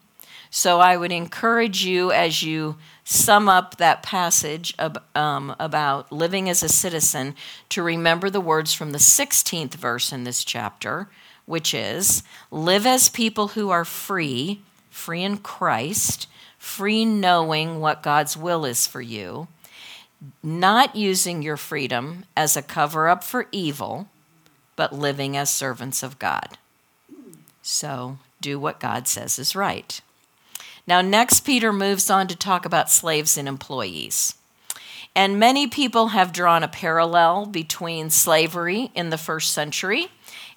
So 0.50 0.78
I 0.78 0.96
would 0.96 1.10
encourage 1.10 1.84
you 1.84 2.12
as 2.12 2.44
you 2.44 2.76
sum 3.02 3.48
up 3.48 3.78
that 3.78 4.04
passage 4.04 4.72
of, 4.78 4.96
um, 5.16 5.56
about 5.58 6.12
living 6.12 6.48
as 6.48 6.62
a 6.62 6.68
citizen 6.68 7.34
to 7.70 7.82
remember 7.82 8.30
the 8.30 8.40
words 8.40 8.72
from 8.72 8.92
the 8.92 8.98
16th 8.98 9.74
verse 9.74 10.12
in 10.12 10.22
this 10.22 10.44
chapter, 10.44 11.08
which 11.46 11.74
is 11.74 12.22
Live 12.52 12.86
as 12.86 13.08
people 13.08 13.48
who 13.48 13.70
are 13.70 13.84
free 13.84 14.62
free 14.94 15.24
in 15.24 15.36
Christ, 15.36 16.28
free 16.56 17.04
knowing 17.04 17.80
what 17.80 18.02
God's 18.02 18.36
will 18.36 18.64
is 18.64 18.86
for 18.86 19.00
you, 19.00 19.48
not 20.42 20.96
using 20.96 21.42
your 21.42 21.56
freedom 21.56 22.24
as 22.36 22.56
a 22.56 22.62
cover 22.62 23.08
up 23.08 23.24
for 23.24 23.46
evil, 23.52 24.08
but 24.76 24.92
living 24.92 25.36
as 25.36 25.50
servants 25.50 26.02
of 26.02 26.18
God. 26.18 26.58
So 27.62 28.18
do 28.40 28.58
what 28.58 28.80
God 28.80 29.08
says 29.08 29.38
is 29.38 29.56
right. 29.56 30.00
Now, 30.86 31.00
next, 31.00 31.40
Peter 31.40 31.72
moves 31.72 32.10
on 32.10 32.28
to 32.28 32.36
talk 32.36 32.66
about 32.66 32.90
slaves 32.90 33.38
and 33.38 33.48
employees. 33.48 34.34
And 35.16 35.38
many 35.38 35.66
people 35.66 36.08
have 36.08 36.32
drawn 36.32 36.62
a 36.62 36.68
parallel 36.68 37.46
between 37.46 38.10
slavery 38.10 38.90
in 38.94 39.10
the 39.10 39.18
first 39.18 39.52
century 39.54 40.08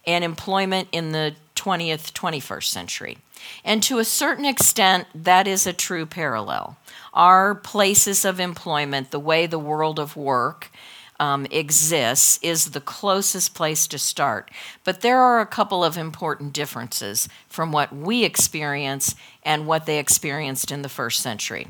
and 0.05 0.23
employment 0.23 0.87
in 0.91 1.11
the 1.11 1.35
20th, 1.57 2.13
21st 2.13 2.63
century. 2.63 3.17
And 3.63 3.83
to 3.83 3.99
a 3.99 4.05
certain 4.05 4.45
extent, 4.45 5.07
that 5.13 5.47
is 5.47 5.67
a 5.67 5.73
true 5.73 6.05
parallel. 6.05 6.77
Our 7.13 7.55
places 7.55 8.23
of 8.25 8.39
employment, 8.39 9.11
the 9.11 9.19
way 9.19 9.45
the 9.45 9.59
world 9.59 9.99
of 9.99 10.15
work 10.15 10.71
um, 11.19 11.47
exists, 11.49 12.39
is 12.41 12.71
the 12.71 12.81
closest 12.81 13.55
place 13.55 13.87
to 13.87 13.97
start. 13.97 14.51
But 14.83 15.01
there 15.01 15.19
are 15.19 15.39
a 15.39 15.45
couple 15.45 15.83
of 15.83 15.97
important 15.97 16.53
differences 16.53 17.27
from 17.47 17.71
what 17.71 17.93
we 17.95 18.23
experience 18.23 19.15
and 19.43 19.67
what 19.67 19.85
they 19.85 19.99
experienced 19.99 20.71
in 20.71 20.81
the 20.81 20.89
first 20.89 21.21
century. 21.21 21.67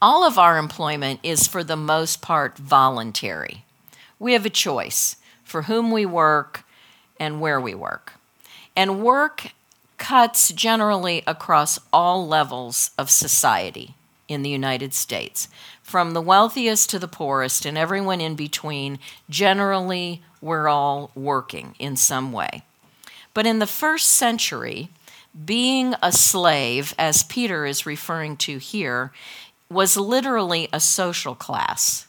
All 0.00 0.24
of 0.24 0.38
our 0.38 0.58
employment 0.58 1.20
is, 1.22 1.48
for 1.48 1.64
the 1.64 1.76
most 1.76 2.22
part, 2.22 2.56
voluntary. 2.56 3.64
We 4.18 4.32
have 4.34 4.46
a 4.46 4.50
choice 4.50 5.16
for 5.42 5.62
whom 5.62 5.90
we 5.90 6.06
work 6.06 6.64
and 7.18 7.40
where 7.40 7.60
we 7.60 7.74
work. 7.74 8.17
And 8.78 9.02
work 9.02 9.54
cuts 9.96 10.52
generally 10.52 11.24
across 11.26 11.80
all 11.92 12.28
levels 12.28 12.92
of 12.96 13.10
society 13.10 13.96
in 14.28 14.42
the 14.42 14.50
United 14.50 14.94
States, 14.94 15.48
from 15.82 16.12
the 16.12 16.20
wealthiest 16.20 16.88
to 16.90 17.00
the 17.00 17.08
poorest 17.08 17.66
and 17.66 17.76
everyone 17.76 18.20
in 18.20 18.36
between. 18.36 19.00
Generally, 19.28 20.22
we're 20.40 20.68
all 20.68 21.10
working 21.16 21.74
in 21.80 21.96
some 21.96 22.30
way. 22.30 22.62
But 23.34 23.48
in 23.48 23.58
the 23.58 23.66
first 23.66 24.10
century, 24.10 24.90
being 25.44 25.96
a 26.00 26.12
slave, 26.12 26.94
as 26.96 27.24
Peter 27.24 27.66
is 27.66 27.84
referring 27.84 28.36
to 28.36 28.58
here, 28.58 29.10
was 29.68 29.96
literally 29.96 30.68
a 30.72 30.78
social 30.78 31.34
class. 31.34 32.06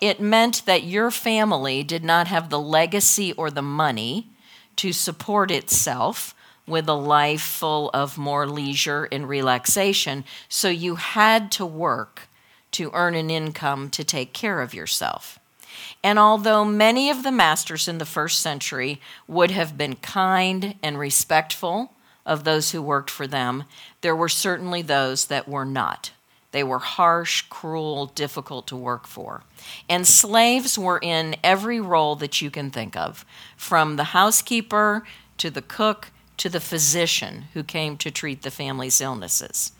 It 0.00 0.20
meant 0.20 0.66
that 0.66 0.84
your 0.84 1.10
family 1.10 1.82
did 1.82 2.04
not 2.04 2.28
have 2.28 2.48
the 2.48 2.60
legacy 2.60 3.32
or 3.32 3.50
the 3.50 3.60
money 3.60 4.28
to 4.76 4.92
support 4.92 5.50
itself 5.50 6.34
with 6.66 6.88
a 6.88 6.94
life 6.94 7.42
full 7.42 7.90
of 7.94 8.18
more 8.18 8.46
leisure 8.46 9.08
and 9.12 9.28
relaxation. 9.28 10.24
So 10.48 10.68
you 10.68 10.96
had 10.96 11.52
to 11.52 11.66
work 11.66 12.28
to 12.72 12.90
earn 12.92 13.14
an 13.14 13.30
income 13.30 13.88
to 13.90 14.04
take 14.04 14.32
care 14.32 14.60
of 14.60 14.74
yourself. 14.74 15.38
And 16.02 16.18
although 16.18 16.64
many 16.64 17.10
of 17.10 17.22
the 17.22 17.32
masters 17.32 17.88
in 17.88 17.98
the 17.98 18.04
first 18.04 18.40
century 18.40 19.00
would 19.26 19.50
have 19.50 19.78
been 19.78 19.96
kind 19.96 20.74
and 20.82 20.98
respectful 20.98 21.92
of 22.24 22.44
those 22.44 22.72
who 22.72 22.82
worked 22.82 23.10
for 23.10 23.26
them, 23.26 23.64
there 24.00 24.16
were 24.16 24.28
certainly 24.28 24.82
those 24.82 25.26
that 25.26 25.48
were 25.48 25.64
not. 25.64 26.10
They 26.56 26.64
were 26.64 26.78
harsh, 26.78 27.42
cruel, 27.50 28.06
difficult 28.06 28.66
to 28.68 28.76
work 28.76 29.06
for. 29.06 29.42
And 29.90 30.06
slaves 30.06 30.78
were 30.78 30.98
in 30.98 31.36
every 31.44 31.82
role 31.82 32.16
that 32.16 32.40
you 32.40 32.50
can 32.50 32.70
think 32.70 32.96
of, 32.96 33.26
from 33.58 33.96
the 33.96 34.04
housekeeper 34.04 35.04
to 35.36 35.50
the 35.50 35.60
cook 35.60 36.12
to 36.38 36.48
the 36.48 36.58
physician 36.58 37.44
who 37.52 37.62
came 37.62 37.98
to 37.98 38.10
treat 38.10 38.40
the 38.40 38.50
family's 38.50 39.02
illnesses. 39.02 39.72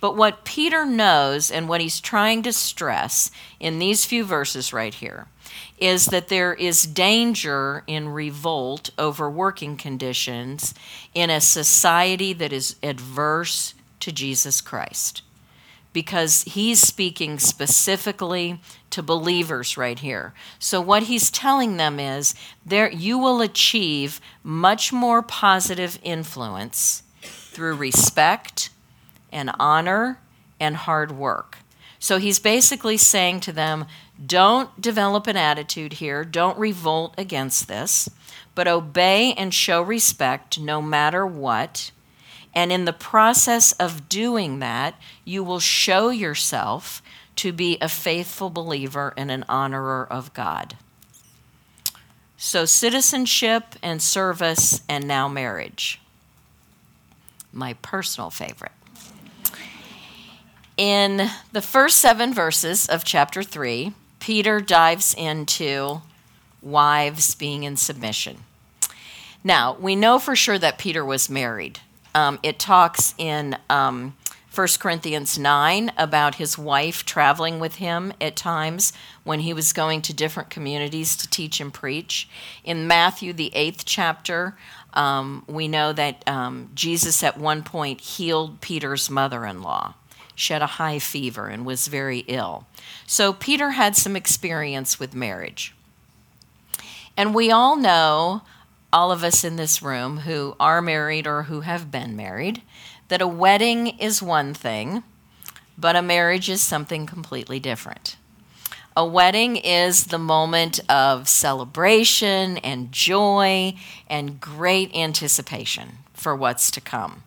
But 0.00 0.16
what 0.16 0.46
Peter 0.46 0.86
knows 0.86 1.50
and 1.50 1.68
what 1.68 1.82
he's 1.82 2.00
trying 2.00 2.42
to 2.44 2.52
stress 2.54 3.30
in 3.60 3.78
these 3.78 4.06
few 4.06 4.24
verses 4.24 4.72
right 4.72 4.94
here 4.94 5.26
is 5.76 6.06
that 6.06 6.28
there 6.28 6.54
is 6.54 6.84
danger 6.84 7.84
in 7.86 8.08
revolt 8.08 8.88
over 8.96 9.28
working 9.28 9.76
conditions 9.76 10.72
in 11.12 11.28
a 11.28 11.42
society 11.42 12.32
that 12.32 12.54
is 12.54 12.76
adverse 12.82 13.74
to 14.00 14.10
Jesus 14.10 14.62
Christ. 14.62 15.20
Because 15.92 16.42
he's 16.42 16.80
speaking 16.80 17.38
specifically 17.38 18.60
to 18.90 19.02
believers 19.02 19.76
right 19.76 19.98
here. 19.98 20.32
So 20.58 20.80
what 20.80 21.04
he's 21.04 21.30
telling 21.30 21.76
them 21.76 22.00
is 22.00 22.34
there 22.64 22.90
you 22.90 23.18
will 23.18 23.40
achieve 23.40 24.20
much 24.42 24.92
more 24.92 25.22
positive 25.22 25.98
influence 26.02 27.02
through 27.20 27.76
respect 27.76 28.70
and 29.30 29.50
honor 29.58 30.18
and 30.58 30.76
hard 30.76 31.12
work. 31.12 31.58
So 31.98 32.18
he's 32.18 32.38
basically 32.38 32.96
saying 32.96 33.40
to 33.40 33.52
them, 33.52 33.86
don't 34.24 34.80
develop 34.80 35.26
an 35.26 35.36
attitude 35.36 35.94
here, 35.94 36.24
don't 36.24 36.58
revolt 36.58 37.14
against 37.16 37.68
this, 37.68 38.08
but 38.54 38.68
obey 38.68 39.34
and 39.34 39.54
show 39.54 39.82
respect 39.82 40.58
no 40.58 40.82
matter 40.82 41.26
what. 41.26 41.92
And 42.54 42.70
in 42.70 42.84
the 42.84 42.92
process 42.92 43.72
of 43.72 44.08
doing 44.08 44.58
that, 44.58 44.94
you 45.24 45.42
will 45.42 45.60
show 45.60 46.10
yourself 46.10 47.02
to 47.36 47.52
be 47.52 47.78
a 47.80 47.88
faithful 47.88 48.50
believer 48.50 49.14
and 49.16 49.30
an 49.30 49.44
honorer 49.48 50.06
of 50.10 50.34
God. 50.34 50.76
So, 52.36 52.64
citizenship 52.64 53.76
and 53.82 54.02
service, 54.02 54.82
and 54.88 55.06
now 55.06 55.28
marriage. 55.28 56.00
My 57.52 57.74
personal 57.74 58.30
favorite. 58.30 58.72
In 60.76 61.30
the 61.52 61.62
first 61.62 61.98
seven 61.98 62.34
verses 62.34 62.86
of 62.88 63.04
chapter 63.04 63.42
3, 63.42 63.92
Peter 64.18 64.60
dives 64.60 65.14
into 65.14 66.02
wives 66.60 67.34
being 67.34 67.62
in 67.62 67.76
submission. 67.76 68.38
Now, 69.44 69.76
we 69.78 69.96
know 69.96 70.18
for 70.18 70.34
sure 70.34 70.58
that 70.58 70.78
Peter 70.78 71.04
was 71.04 71.30
married. 71.30 71.80
Um, 72.14 72.38
it 72.42 72.58
talks 72.58 73.14
in 73.18 73.56
um, 73.70 74.14
1 74.54 74.68
Corinthians 74.80 75.38
9 75.38 75.92
about 75.96 76.34
his 76.34 76.58
wife 76.58 77.06
traveling 77.06 77.58
with 77.58 77.76
him 77.76 78.12
at 78.20 78.36
times 78.36 78.92
when 79.24 79.40
he 79.40 79.54
was 79.54 79.72
going 79.72 80.02
to 80.02 80.12
different 80.12 80.50
communities 80.50 81.16
to 81.16 81.28
teach 81.28 81.58
and 81.58 81.72
preach. 81.72 82.28
In 82.62 82.86
Matthew, 82.86 83.32
the 83.32 83.50
eighth 83.54 83.84
chapter, 83.86 84.56
um, 84.92 85.42
we 85.46 85.68
know 85.68 85.94
that 85.94 86.22
um, 86.28 86.68
Jesus 86.74 87.22
at 87.22 87.38
one 87.38 87.62
point 87.62 88.02
healed 88.02 88.60
Peter's 88.60 89.08
mother 89.08 89.46
in 89.46 89.62
law. 89.62 89.94
She 90.34 90.52
had 90.52 90.62
a 90.62 90.66
high 90.66 90.98
fever 90.98 91.46
and 91.46 91.64
was 91.64 91.86
very 91.88 92.20
ill. 92.28 92.66
So 93.06 93.32
Peter 93.32 93.70
had 93.70 93.96
some 93.96 94.16
experience 94.16 95.00
with 95.00 95.14
marriage. 95.14 95.74
And 97.16 97.34
we 97.34 97.50
all 97.50 97.76
know, 97.76 98.42
all 98.92 99.10
of 99.10 99.24
us 99.24 99.44
in 99.44 99.56
this 99.56 99.82
room 99.82 100.18
who 100.18 100.54
are 100.60 100.82
married 100.82 101.26
or 101.26 101.44
who 101.44 101.60
have 101.60 101.90
been 101.90 102.14
married, 102.14 102.62
that 103.08 103.22
a 103.22 103.26
wedding 103.26 103.98
is 103.98 104.22
one 104.22 104.54
thing, 104.54 105.02
but 105.78 105.96
a 105.96 106.02
marriage 106.02 106.48
is 106.48 106.60
something 106.60 107.06
completely 107.06 107.58
different. 107.58 108.16
A 108.94 109.06
wedding 109.06 109.56
is 109.56 110.04
the 110.04 110.18
moment 110.18 110.78
of 110.90 111.26
celebration 111.26 112.58
and 112.58 112.92
joy 112.92 113.74
and 114.08 114.38
great 114.38 114.94
anticipation 114.94 115.98
for 116.12 116.36
what's 116.36 116.70
to 116.72 116.80
come. 116.80 117.22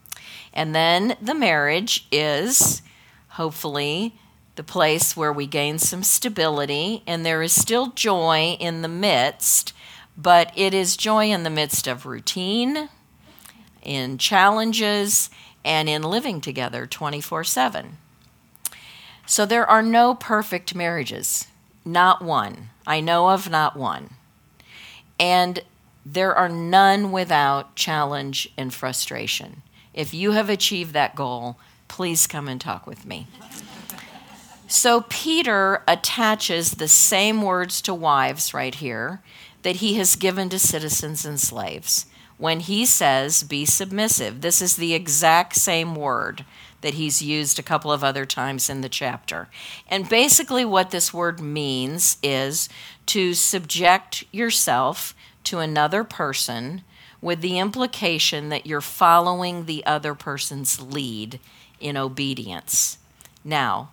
And 0.54 0.76
then 0.76 1.18
the 1.20 1.34
marriage 1.34 2.08
is 2.12 2.84
hopefully 3.30 4.14
the 4.56 4.64
place 4.64 5.18
where 5.18 5.34
we 5.34 5.48
gain 5.48 5.80
some 5.80 6.04
stability 6.04 7.04
and 7.06 7.26
there 7.26 7.42
is 7.42 7.52
still 7.52 7.88
joy 7.88 8.56
in 8.60 8.82
the 8.82 8.88
midst, 8.88 9.74
but 10.18 10.52
it 10.56 10.74
is 10.74 10.98
joy 10.98 11.30
in 11.30 11.44
the 11.44 11.50
midst 11.50 11.88
of 11.88 12.06
routine, 12.06 12.90
in 13.82 14.18
challenges, 14.18 15.30
and 15.64 15.90
in 15.90 16.04
living 16.04 16.42
together 16.42 16.86
24 16.86 17.44
7. 17.44 17.98
So 19.26 19.46
there 19.46 19.68
are 19.68 19.82
no 19.82 20.14
perfect 20.14 20.76
marriages, 20.76 21.48
not 21.84 22.22
one. 22.22 22.70
I 22.86 23.02
know 23.02 23.30
of 23.30 23.50
not 23.50 23.76
one. 23.76 24.12
And 25.20 25.64
there 26.06 26.36
are 26.36 26.50
none 26.50 27.12
without 27.12 27.76
challenge 27.76 28.50
and 28.58 28.74
frustration. 28.74 29.64
If 29.94 30.14
you 30.14 30.32
have 30.32 30.50
achieved 30.50 30.94
that 30.94 31.16
goal, 31.16 31.58
please 31.88 32.28
come 32.28 32.48
and 32.48 32.62
talk 32.62 32.86
with 32.86 33.06
me. 33.06 33.28
So 34.68 35.06
Peter 35.10 35.84
attaches 35.88 36.72
the 36.72 36.88
same 36.88 37.42
words 37.42 37.82
to 37.84 37.94
wives 37.94 38.54
right 38.54 38.76
here 38.76 39.22
that 39.66 39.78
he 39.78 39.96
has 39.96 40.16
given 40.16 40.48
to 40.48 40.60
citizens 40.60 41.26
and 41.26 41.40
slaves 41.40 42.06
when 42.38 42.60
he 42.60 42.86
says, 42.86 43.42
be 43.42 43.66
submissive. 43.66 44.42
This 44.42 44.62
is 44.62 44.76
the 44.76 44.94
exact 44.94 45.56
same 45.56 45.96
word 45.96 46.46
that 46.82 46.94
he's 46.94 47.24
used 47.24 47.58
a 47.58 47.64
couple 47.64 47.92
of 47.92 48.04
other 48.04 48.28
times 48.28 48.70
in 48.70 48.82
the 48.82 48.90
chapter. 48.90 49.48
And 49.88 50.08
basically, 50.08 50.66
what 50.66 50.92
this 50.92 51.12
word 51.12 51.40
means 51.40 52.20
is 52.22 52.70
to 53.08 53.34
subject 53.34 54.24
yourself 54.32 55.16
to 55.46 55.58
another 55.58 56.04
person 56.04 56.84
with 57.20 57.42
the 57.42 57.58
implication 57.58 58.50
that 58.50 58.68
you're 58.68 58.82
following 58.82 59.66
the 59.66 59.84
other 59.88 60.14
person's 60.14 60.80
lead 60.80 61.40
in 61.80 61.98
obedience. 61.98 63.00
Now, 63.44 63.90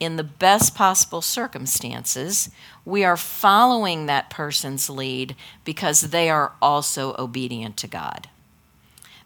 in 0.00 0.16
the 0.16 0.24
best 0.24 0.74
possible 0.74 1.20
circumstances, 1.20 2.50
we 2.84 3.04
are 3.04 3.16
following 3.16 4.06
that 4.06 4.30
person's 4.30 4.88
lead 4.88 5.34
because 5.64 6.00
they 6.00 6.30
are 6.30 6.52
also 6.62 7.14
obedient 7.18 7.76
to 7.78 7.88
God. 7.88 8.28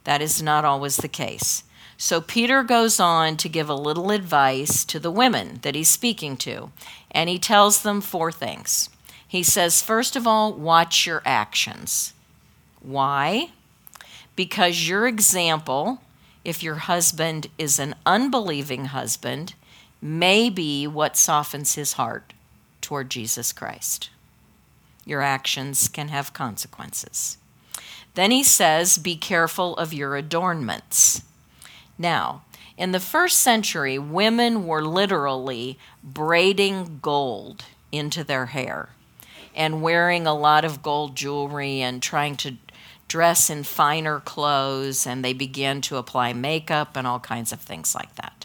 That 0.04 0.22
is 0.22 0.42
not 0.42 0.64
always 0.64 0.96
the 0.96 1.08
case. 1.08 1.64
So 1.96 2.20
Peter 2.20 2.62
goes 2.62 2.98
on 2.98 3.36
to 3.36 3.48
give 3.48 3.68
a 3.68 3.74
little 3.74 4.10
advice 4.10 4.84
to 4.86 4.98
the 4.98 5.10
women 5.10 5.60
that 5.62 5.74
he's 5.76 5.88
speaking 5.88 6.36
to, 6.38 6.72
and 7.10 7.28
he 7.28 7.38
tells 7.38 7.82
them 7.82 8.00
four 8.00 8.32
things. 8.32 8.90
He 9.28 9.42
says, 9.42 9.82
first 9.82 10.16
of 10.16 10.26
all, 10.26 10.52
watch 10.52 11.06
your 11.06 11.22
actions. 11.24 12.12
Why? 12.80 13.50
Because 14.34 14.88
your 14.88 15.06
example, 15.06 16.00
if 16.44 16.62
your 16.62 16.74
husband 16.74 17.46
is 17.56 17.78
an 17.78 17.94
unbelieving 18.04 18.86
husband, 18.86 19.54
may 20.02 20.50
be 20.50 20.86
what 20.86 21.16
softens 21.16 21.76
his 21.76 21.92
heart 21.92 22.34
toward 22.80 23.08
Jesus 23.08 23.52
Christ. 23.52 24.10
Your 25.06 25.22
actions 25.22 25.88
can 25.88 26.08
have 26.08 26.32
consequences. 26.32 27.38
Then 28.14 28.32
he 28.32 28.42
says, 28.42 28.98
Be 28.98 29.16
careful 29.16 29.76
of 29.76 29.94
your 29.94 30.16
adornments. 30.16 31.22
Now, 31.96 32.42
in 32.76 32.92
the 32.92 33.00
first 33.00 33.38
century, 33.38 33.98
women 33.98 34.66
were 34.66 34.84
literally 34.84 35.78
braiding 36.02 36.98
gold 37.00 37.64
into 37.92 38.24
their 38.24 38.46
hair 38.46 38.90
and 39.54 39.82
wearing 39.82 40.26
a 40.26 40.34
lot 40.34 40.64
of 40.64 40.82
gold 40.82 41.14
jewelry 41.14 41.80
and 41.80 42.02
trying 42.02 42.36
to 42.36 42.56
dress 43.08 43.50
in 43.50 43.62
finer 43.62 44.20
clothes, 44.20 45.06
and 45.06 45.22
they 45.22 45.34
began 45.34 45.82
to 45.82 45.98
apply 45.98 46.32
makeup 46.32 46.96
and 46.96 47.06
all 47.06 47.20
kinds 47.20 47.52
of 47.52 47.60
things 47.60 47.94
like 47.94 48.14
that. 48.14 48.41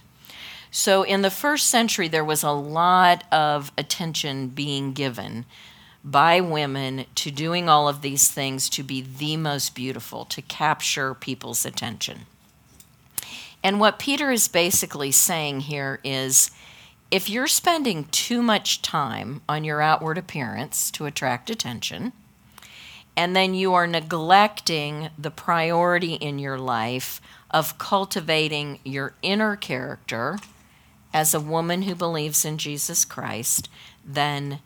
So, 0.71 1.03
in 1.03 1.21
the 1.21 1.32
first 1.32 1.67
century, 1.67 2.08
there 2.08 2.25
was 2.25 2.43
a 2.43 2.51
lot 2.51 3.23
of 3.32 3.71
attention 3.77 4.49
being 4.49 4.93
given 4.93 5.45
by 6.03 6.39
women 6.39 7.06
to 7.15 7.32
doing 7.32 7.67
all 7.67 7.89
of 7.89 8.01
these 8.01 8.30
things 8.30 8.69
to 8.69 8.84
be 8.84 9.01
the 9.01 9.38
most 9.38 9.75
beautiful, 9.75 10.25
to 10.25 10.41
capture 10.41 11.13
people's 11.13 11.65
attention. 11.65 12.25
And 13.63 13.80
what 13.80 13.99
Peter 13.99 14.32
is 14.32 14.47
basically 14.47 15.12
saying 15.12 15.62
here 15.62 15.99
is 16.03 16.51
if 17.10 17.30
you're 17.30 17.47
spending 17.47 18.06
too 18.06 18.41
much 18.41 18.82
time 18.82 19.41
on 19.49 19.63
your 19.63 19.82
outward 19.82 20.17
appearance 20.17 20.91
to 20.91 21.06
attract 21.06 21.49
attention, 21.49 22.13
and 23.15 23.36
then 23.36 23.53
you 23.53 23.73
are 23.73 23.88
neglecting 23.88 25.10
the 25.17 25.32
priority 25.32 26.13
in 26.13 26.38
your 26.38 26.60
life 26.60 27.19
of 27.49 27.77
cultivating 27.77 28.80
your 28.84 29.13
inner 29.21 29.56
character 29.56 30.38
as 31.13 31.33
a 31.33 31.39
woman 31.39 31.83
who 31.83 31.95
believes 31.95 32.45
in 32.45 32.57
Jesus 32.57 33.05
Christ, 33.05 33.69
then 34.05 34.59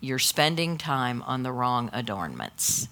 you're 0.00 0.18
spending 0.18 0.78
time 0.78 1.22
on 1.22 1.42
the 1.42 1.52
wrong 1.52 1.90
adornments. 1.92 2.88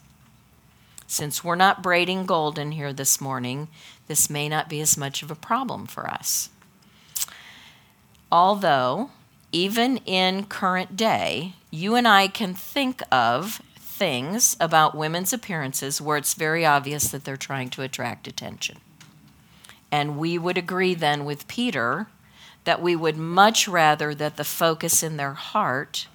Since 1.06 1.42
we're 1.42 1.56
not 1.56 1.82
braiding 1.82 2.24
gold 2.24 2.58
in 2.58 2.72
here 2.72 2.92
this 2.92 3.20
morning, 3.20 3.68
this 4.06 4.30
may 4.30 4.48
not 4.48 4.68
be 4.68 4.80
as 4.80 4.96
much 4.96 5.22
of 5.22 5.30
a 5.30 5.34
problem 5.34 5.86
for 5.86 6.08
us. 6.08 6.50
Although, 8.30 9.10
even 9.50 9.96
in 9.98 10.44
current 10.44 10.96
day, 10.96 11.54
you 11.70 11.96
and 11.96 12.06
I 12.06 12.28
can 12.28 12.54
think 12.54 13.02
of 13.10 13.60
things 13.76 14.56
about 14.60 14.96
women's 14.96 15.32
appearances 15.32 16.00
where 16.00 16.16
it's 16.16 16.34
very 16.34 16.64
obvious 16.64 17.08
that 17.08 17.24
they're 17.24 17.36
trying 17.36 17.70
to 17.70 17.82
attract 17.82 18.28
attention. 18.28 18.78
And 19.90 20.16
we 20.16 20.38
would 20.38 20.56
agree 20.56 20.94
then 20.94 21.24
with 21.24 21.48
Peter 21.48 22.06
that 22.64 22.82
we 22.82 22.94
would 22.94 23.16
much 23.16 23.66
rather 23.66 24.14
that 24.14 24.36
the 24.36 24.44
focus 24.44 25.02
in 25.02 25.16
their 25.16 25.34
heart 25.34 26.06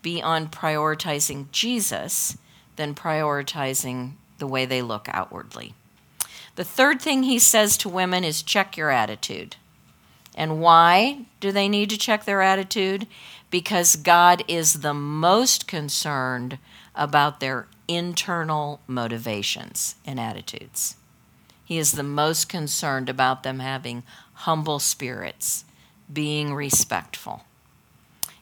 be 0.00 0.22
on 0.22 0.48
prioritizing 0.48 1.50
Jesus 1.52 2.36
than 2.76 2.94
prioritizing 2.94 4.12
the 4.38 4.46
way 4.46 4.64
they 4.64 4.82
look 4.82 5.06
outwardly. 5.10 5.74
The 6.56 6.64
third 6.64 7.00
thing 7.00 7.22
he 7.22 7.38
says 7.38 7.76
to 7.78 7.88
women 7.88 8.24
is 8.24 8.42
check 8.42 8.76
your 8.76 8.90
attitude. 8.90 9.56
And 10.34 10.60
why 10.60 11.26
do 11.40 11.52
they 11.52 11.68
need 11.68 11.90
to 11.90 11.98
check 11.98 12.24
their 12.24 12.42
attitude? 12.42 13.06
Because 13.50 13.96
God 13.96 14.42
is 14.48 14.80
the 14.80 14.94
most 14.94 15.68
concerned 15.68 16.58
about 16.94 17.40
their 17.40 17.68
internal 17.86 18.80
motivations 18.86 19.96
and 20.06 20.18
attitudes. 20.18 20.96
He 21.64 21.78
is 21.78 21.92
the 21.92 22.02
most 22.02 22.48
concerned 22.48 23.08
about 23.08 23.42
them 23.42 23.60
having 23.60 24.02
humble 24.34 24.78
spirits, 24.78 25.64
being 26.12 26.54
respectful. 26.54 27.44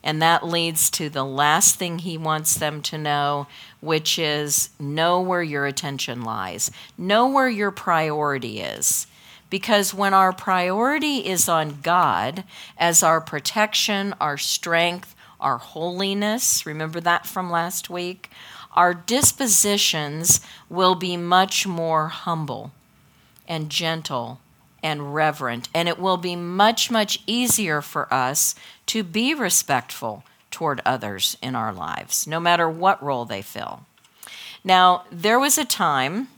And 0.02 0.22
that 0.22 0.46
leads 0.46 0.90
to 0.92 1.10
the 1.10 1.24
last 1.24 1.76
thing 1.76 1.98
he 1.98 2.16
wants 2.16 2.54
them 2.54 2.80
to 2.82 2.96
know, 2.96 3.46
which 3.80 4.18
is 4.18 4.70
know 4.78 5.20
where 5.20 5.42
your 5.42 5.66
attention 5.66 6.22
lies, 6.22 6.70
know 6.96 7.28
where 7.28 7.50
your 7.50 7.70
priority 7.70 8.60
is. 8.60 9.06
Because 9.50 9.92
when 9.92 10.14
our 10.14 10.32
priority 10.32 11.26
is 11.26 11.48
on 11.48 11.80
God 11.82 12.44
as 12.78 13.02
our 13.02 13.20
protection, 13.20 14.14
our 14.20 14.38
strength, 14.38 15.14
our 15.40 15.58
holiness, 15.58 16.64
remember 16.64 17.00
that 17.00 17.26
from 17.26 17.50
last 17.50 17.90
week, 17.90 18.30
our 18.72 18.94
dispositions 18.94 20.40
will 20.68 20.94
be 20.94 21.16
much 21.16 21.66
more 21.66 22.08
humble 22.08 22.70
and 23.48 23.68
gentle 23.68 24.40
and 24.82 25.14
reverent, 25.14 25.68
and 25.74 25.88
it 25.88 25.98
will 25.98 26.16
be 26.16 26.36
much, 26.36 26.90
much 26.90 27.20
easier 27.26 27.80
for 27.80 28.12
us 28.12 28.54
to 28.86 29.02
be 29.02 29.34
respectful 29.34 30.24
toward 30.50 30.80
others 30.84 31.36
in 31.40 31.54
our 31.54 31.72
lives, 31.72 32.26
no 32.26 32.40
matter 32.40 32.68
what 32.68 33.02
role 33.02 33.24
they 33.24 33.42
fill. 33.42 33.80
Now, 34.64 35.04
there 35.10 35.38
was 35.38 35.56
a 35.56 35.64
time 35.64 36.28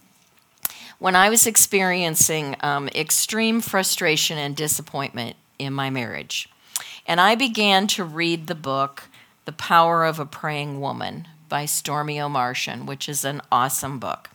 when 0.98 1.16
I 1.16 1.31
was 1.31 1.46
experiencing 1.46 2.57
um, 2.61 2.88
extreme 2.94 3.61
frustration 3.61 4.38
and 4.38 4.55
disappointment 4.55 5.37
in 5.59 5.72
my 5.72 5.90
marriage. 5.90 6.48
And 7.07 7.20
I 7.20 7.35
began 7.35 7.87
to 7.88 8.05
read 8.05 8.46
the 8.46 8.55
book, 8.55 9.05
The 9.44 9.52
Power 9.52 10.05
of 10.05 10.20
a 10.20 10.26
Praying 10.26 10.81
Woman 10.81 11.26
by 11.48 11.64
Stormie 11.64 12.16
Omartian, 12.16 12.87
which 12.87 13.09
is 13.09 13.24
an 13.24 13.42
awesome 13.50 13.98
book. 13.98 14.31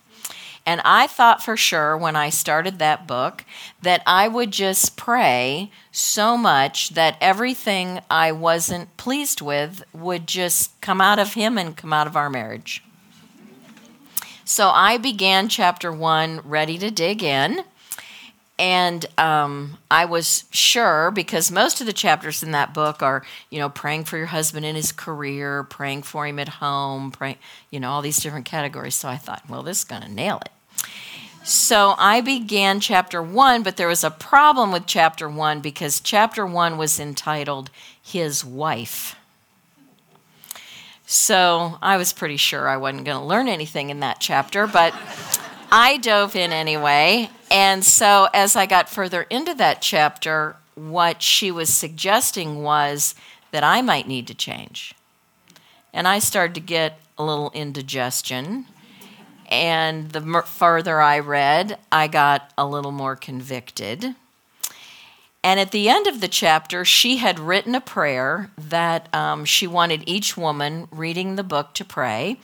And 0.67 0.81
I 0.83 1.07
thought 1.07 1.41
for 1.41 1.55
sure 1.55 1.95
when 1.95 2.17
I 2.17 2.29
started 2.29 2.77
that 2.77 3.07
book 3.07 3.45
that 3.81 4.03
I 4.05 4.27
would 4.27 4.51
just 4.51 4.97
pray 4.97 5.71
so 5.93 6.35
much 6.35 6.89
that 6.89 7.15
everything 7.21 8.01
I 8.11 8.33
wasn't 8.33 8.97
pleased 8.97 9.39
with 9.39 9.85
would 9.93 10.27
just 10.27 10.79
come 10.81 10.99
out 10.99 11.19
of 11.19 11.35
him 11.35 11.57
and 11.57 11.77
come 11.77 11.93
out 11.93 12.05
of 12.05 12.17
our 12.17 12.29
marriage. 12.29 12.83
So 14.43 14.67
I 14.67 14.97
began 14.97 15.47
chapter 15.47 15.89
one 15.89 16.41
ready 16.43 16.77
to 16.79 16.91
dig 16.91 17.23
in. 17.23 17.63
And 18.59 19.05
um, 19.17 19.77
I 19.89 20.03
was 20.03 20.45
sure 20.51 21.11
because 21.11 21.49
most 21.49 21.79
of 21.79 21.87
the 21.87 21.93
chapters 21.93 22.43
in 22.43 22.51
that 22.51 22.73
book 22.73 23.01
are, 23.01 23.23
you 23.49 23.59
know, 23.59 23.69
praying 23.69 24.03
for 24.03 24.17
your 24.17 24.25
husband 24.25 24.65
in 24.65 24.75
his 24.75 24.91
career, 24.91 25.63
praying 25.63 26.03
for 26.03 26.27
him 26.27 26.39
at 26.39 26.49
home, 26.49 27.11
praying, 27.11 27.37
you 27.71 27.79
know, 27.79 27.89
all 27.91 28.01
these 28.01 28.17
different 28.17 28.45
categories. 28.45 28.95
So 28.95 29.07
I 29.07 29.15
thought, 29.15 29.47
well, 29.47 29.63
this 29.63 29.77
is 29.77 29.83
going 29.85 30.01
to 30.01 30.11
nail 30.11 30.39
it. 30.43 30.51
So 31.47 31.95
I 31.97 32.19
began 32.19 32.81
chapter 32.81 33.23
one, 33.23 33.63
but 33.63 33.77
there 33.77 33.87
was 33.87 34.03
a 34.03 34.11
problem 34.11 34.73
with 34.73 34.85
chapter 34.85 35.29
one 35.29 35.61
because 35.61 36.01
chapter 36.01 36.45
one 36.45 36.77
was 36.77 36.99
entitled 36.99 37.69
His 38.03 38.43
Wife. 38.43 39.15
So 41.05 41.77
I 41.81 41.95
was 41.95 42.11
pretty 42.11 42.35
sure 42.35 42.67
I 42.67 42.75
wasn't 42.75 43.05
going 43.05 43.17
to 43.17 43.23
learn 43.23 43.47
anything 43.47 43.89
in 43.89 44.01
that 44.01 44.19
chapter, 44.19 44.67
but 44.67 44.93
I 45.71 45.95
dove 45.95 46.35
in 46.35 46.51
anyway. 46.51 47.29
And 47.49 47.85
so 47.85 48.27
as 48.33 48.57
I 48.57 48.65
got 48.65 48.89
further 48.89 49.21
into 49.29 49.53
that 49.53 49.81
chapter, 49.81 50.57
what 50.75 51.21
she 51.21 51.49
was 51.49 51.73
suggesting 51.73 52.61
was 52.61 53.15
that 53.51 53.63
I 53.63 53.81
might 53.81 54.05
need 54.05 54.27
to 54.27 54.33
change. 54.33 54.93
And 55.93 56.09
I 56.09 56.19
started 56.19 56.55
to 56.55 56.61
get 56.61 56.99
a 57.17 57.23
little 57.23 57.51
indigestion 57.51 58.65
and 59.47 60.11
the 60.11 60.21
farther 60.43 61.01
I 61.01 61.19
read, 61.19 61.77
I 61.91 62.07
got 62.07 62.51
a 62.57 62.65
little 62.67 62.91
more 62.91 63.15
convicted. 63.15 64.15
And 65.43 65.59
at 65.61 65.71
the 65.71 65.87
end 65.87 66.07
of 66.07 66.19
the 66.19 66.27
chapter, 66.27 66.83
she 66.83 67.17
had 67.17 67.39
written 67.39 67.73
a 67.73 67.79
prayer 67.79 68.51
that 68.57 69.13
um, 69.15 69.45
she 69.45 69.65
wanted 69.65 70.03
each 70.05 70.35
woman 70.35 70.89
reading 70.91 71.35
the 71.35 71.43
book 71.43 71.73
to 71.75 71.85
pray. 71.85 72.37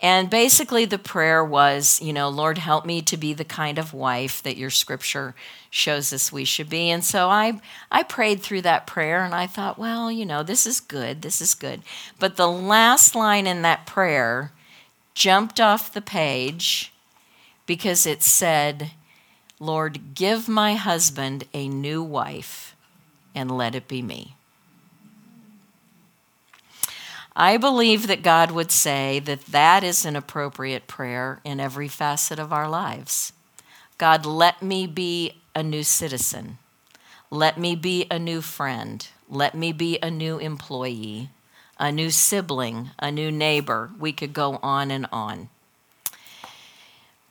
And 0.00 0.28
basically, 0.30 0.84
the 0.84 0.98
prayer 0.98 1.44
was, 1.44 2.00
you 2.00 2.12
know, 2.12 2.28
Lord, 2.28 2.58
help 2.58 2.86
me 2.86 3.02
to 3.02 3.16
be 3.16 3.32
the 3.32 3.44
kind 3.44 3.78
of 3.78 3.94
wife 3.94 4.42
that 4.42 4.56
your 4.56 4.70
scripture 4.70 5.34
shows 5.70 6.12
us 6.12 6.32
we 6.32 6.44
should 6.44 6.68
be. 6.68 6.90
And 6.90 7.04
so 7.04 7.28
I, 7.28 7.60
I 7.92 8.02
prayed 8.02 8.40
through 8.40 8.62
that 8.62 8.86
prayer 8.86 9.24
and 9.24 9.34
I 9.34 9.46
thought, 9.46 9.78
well, 9.78 10.10
you 10.10 10.24
know, 10.24 10.42
this 10.42 10.66
is 10.66 10.80
good, 10.80 11.22
this 11.22 11.40
is 11.40 11.54
good. 11.54 11.82
But 12.18 12.36
the 12.36 12.48
last 12.48 13.14
line 13.14 13.46
in 13.46 13.62
that 13.62 13.86
prayer 13.86 14.52
jumped 15.18 15.58
off 15.58 15.92
the 15.92 16.00
page 16.00 16.92
because 17.66 18.06
it 18.06 18.22
said, 18.22 18.92
Lord, 19.58 20.14
give 20.14 20.48
my 20.48 20.74
husband 20.74 21.42
a 21.52 21.66
new 21.68 22.04
wife 22.04 22.76
and 23.34 23.50
let 23.50 23.74
it 23.74 23.88
be 23.88 24.00
me. 24.00 24.36
I 27.34 27.56
believe 27.56 28.06
that 28.06 28.22
God 28.22 28.52
would 28.52 28.70
say 28.70 29.18
that 29.18 29.46
that 29.46 29.82
is 29.82 30.04
an 30.04 30.14
appropriate 30.14 30.86
prayer 30.86 31.40
in 31.42 31.58
every 31.58 31.88
facet 31.88 32.38
of 32.38 32.52
our 32.52 32.68
lives. 32.68 33.32
God, 33.98 34.24
let 34.24 34.62
me 34.62 34.86
be 34.86 35.40
a 35.52 35.64
new 35.64 35.82
citizen. 35.82 36.58
Let 37.28 37.58
me 37.58 37.74
be 37.74 38.06
a 38.08 38.20
new 38.20 38.40
friend. 38.40 39.04
Let 39.28 39.56
me 39.56 39.72
be 39.72 39.98
a 40.00 40.12
new 40.12 40.38
employee 40.38 41.30
a 41.78 41.92
new 41.92 42.10
sibling, 42.10 42.90
a 42.98 43.10
new 43.10 43.30
neighbor. 43.30 43.90
We 43.98 44.12
could 44.12 44.32
go 44.32 44.58
on 44.62 44.90
and 44.90 45.06
on. 45.12 45.48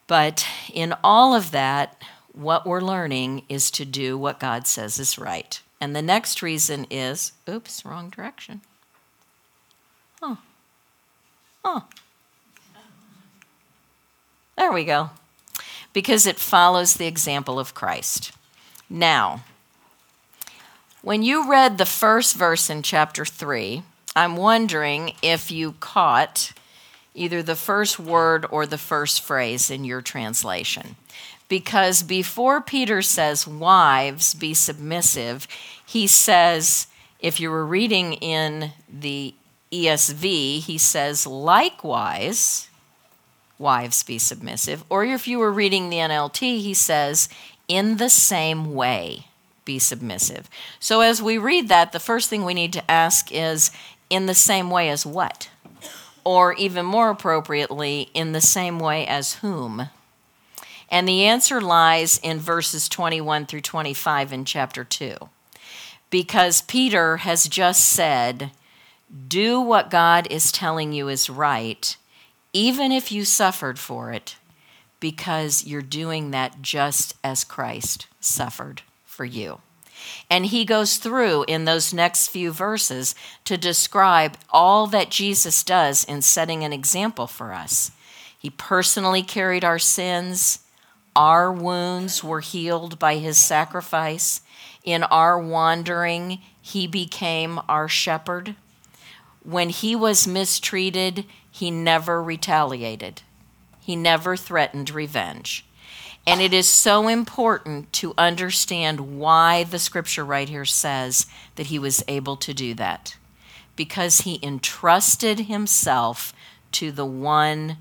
But 0.07 0.47
in 0.73 0.93
all 1.03 1.35
of 1.35 1.51
that, 1.51 2.01
what 2.31 2.65
we're 2.65 2.81
learning 2.81 3.43
is 3.49 3.69
to 3.71 3.83
do 3.85 4.17
what 4.17 4.39
God 4.39 4.67
says 4.67 4.99
is 4.99 5.17
right. 5.17 5.61
And 5.81 5.95
the 5.95 6.01
next 6.01 6.41
reason 6.41 6.87
is 6.89 7.33
oops, 7.47 7.83
wrong 7.85 8.09
direction. 8.09 8.61
Oh. 10.21 10.37
Oh. 11.65 11.83
There 14.57 14.71
we 14.71 14.85
go. 14.85 15.11
Because 15.93 16.25
it 16.25 16.37
follows 16.37 16.95
the 16.95 17.05
example 17.05 17.59
of 17.59 17.73
Christ. 17.73 18.31
Now, 18.89 19.43
when 21.01 21.21
you 21.21 21.49
read 21.49 21.77
the 21.77 21.85
first 21.85 22.35
verse 22.35 22.69
in 22.69 22.81
chapter 22.81 23.25
3, 23.25 23.83
I'm 24.17 24.35
wondering 24.35 25.13
if 25.21 25.51
you 25.51 25.73
caught 25.73 26.51
either 27.13 27.43
the 27.43 27.55
first 27.55 27.99
word 27.99 28.47
or 28.49 28.65
the 28.65 28.79
first 28.79 29.21
phrase 29.21 29.69
in 29.69 29.85
your 29.85 30.01
translation. 30.01 30.95
Because 31.47 32.01
before 32.01 32.59
Peter 32.59 33.03
says, 33.03 33.45
Wives, 33.45 34.33
be 34.33 34.55
submissive, 34.55 35.47
he 35.85 36.07
says, 36.07 36.87
if 37.19 37.39
you 37.39 37.51
were 37.51 37.63
reading 37.63 38.13
in 38.13 38.71
the 38.91 39.35
ESV, 39.71 40.61
he 40.61 40.79
says, 40.79 41.27
likewise, 41.27 42.69
wives, 43.59 44.01
be 44.01 44.17
submissive. 44.17 44.83
Or 44.89 45.05
if 45.05 45.27
you 45.27 45.37
were 45.37 45.51
reading 45.51 45.91
the 45.91 45.97
NLT, 45.97 46.59
he 46.59 46.73
says, 46.73 47.29
in 47.67 47.97
the 47.97 48.09
same 48.09 48.73
way, 48.73 49.27
be 49.63 49.77
submissive. 49.77 50.49
So 50.79 51.01
as 51.01 51.21
we 51.21 51.37
read 51.37 51.67
that, 51.67 51.91
the 51.91 51.99
first 51.99 52.31
thing 52.31 52.45
we 52.45 52.55
need 52.55 52.73
to 52.73 52.89
ask 52.91 53.31
is 53.31 53.69
in 54.09 54.25
the 54.25 54.33
same 54.33 54.69
way 54.69 54.89
as 54.89 55.05
what? 55.05 55.49
Or 56.23 56.53
even 56.53 56.85
more 56.85 57.09
appropriately, 57.09 58.09
in 58.13 58.31
the 58.31 58.41
same 58.41 58.79
way 58.79 59.05
as 59.07 59.35
whom? 59.35 59.89
And 60.89 61.07
the 61.07 61.25
answer 61.25 61.59
lies 61.59 62.17
in 62.17 62.39
verses 62.39 62.87
21 62.87 63.45
through 63.45 63.61
25 63.61 64.33
in 64.33 64.45
chapter 64.45 64.83
2. 64.83 65.15
Because 66.09 66.61
Peter 66.61 67.17
has 67.17 67.47
just 67.47 67.85
said, 67.85 68.51
Do 69.27 69.59
what 69.59 69.91
God 69.91 70.27
is 70.31 70.51
telling 70.51 70.93
you 70.93 71.09
is 71.09 71.29
right, 71.29 71.97
even 72.53 72.91
if 72.91 73.11
you 73.11 73.25
suffered 73.25 73.77
for 73.77 74.11
it, 74.13 74.37
because 74.99 75.65
you're 75.65 75.81
doing 75.81 76.31
that 76.31 76.61
just 76.61 77.15
as 77.23 77.43
Christ 77.43 78.07
suffered 78.19 78.81
for 79.05 79.25
you. 79.25 79.59
And 80.29 80.47
he 80.47 80.65
goes 80.65 80.97
through 80.97 81.45
in 81.47 81.65
those 81.65 81.93
next 81.93 82.27
few 82.27 82.51
verses 82.51 83.15
to 83.45 83.57
describe 83.57 84.37
all 84.49 84.87
that 84.87 85.09
Jesus 85.09 85.63
does 85.63 86.03
in 86.03 86.21
setting 86.21 86.63
an 86.63 86.73
example 86.73 87.27
for 87.27 87.53
us. 87.53 87.91
He 88.37 88.49
personally 88.49 89.23
carried 89.23 89.63
our 89.63 89.79
sins, 89.79 90.59
our 91.15 91.51
wounds 91.51 92.23
were 92.23 92.41
healed 92.41 92.99
by 92.99 93.15
his 93.17 93.39
sacrifice. 93.39 94.41
In 94.83 95.03
our 95.03 95.39
wandering, 95.39 96.39
he 96.61 96.85
became 96.85 97.59
our 97.67 97.87
shepherd. 97.87 98.55
When 99.43 99.69
he 99.69 99.95
was 99.95 100.27
mistreated, 100.27 101.25
he 101.49 101.71
never 101.71 102.21
retaliated, 102.21 103.23
he 103.79 103.95
never 103.95 104.37
threatened 104.37 104.91
revenge. 104.91 105.66
And 106.27 106.41
it 106.41 106.53
is 106.53 106.67
so 106.67 107.07
important 107.07 107.93
to 107.93 108.13
understand 108.17 109.17
why 109.17 109.63
the 109.63 109.79
scripture 109.79 110.25
right 110.25 110.49
here 110.49 110.65
says 110.65 111.25
that 111.55 111.67
he 111.67 111.79
was 111.79 112.03
able 112.09 112.35
to 112.35 112.53
do 112.53 112.73
that. 112.73 113.15
Because 113.77 114.19
he 114.21 114.37
entrusted 114.43 115.41
himself 115.41 116.33
to 116.73 116.91
the 116.91 117.05
one 117.05 117.77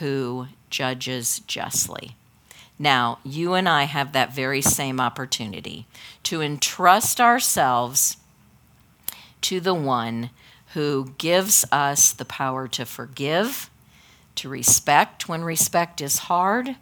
who 0.00 0.48
judges 0.70 1.38
justly. 1.46 2.16
Now, 2.80 3.20
you 3.22 3.54
and 3.54 3.68
I 3.68 3.84
have 3.84 4.12
that 4.12 4.34
very 4.34 4.60
same 4.60 4.98
opportunity 4.98 5.86
to 6.24 6.42
entrust 6.42 7.20
ourselves 7.20 8.16
to 9.42 9.60
the 9.60 9.74
one 9.74 10.30
who 10.72 11.12
gives 11.16 11.64
us 11.70 12.12
the 12.12 12.24
power 12.24 12.66
to 12.66 12.84
forgive, 12.84 13.70
to 14.36 14.48
respect 14.48 15.28
when 15.28 15.44
respect 15.44 16.00
is 16.00 16.18
hard. 16.18 16.76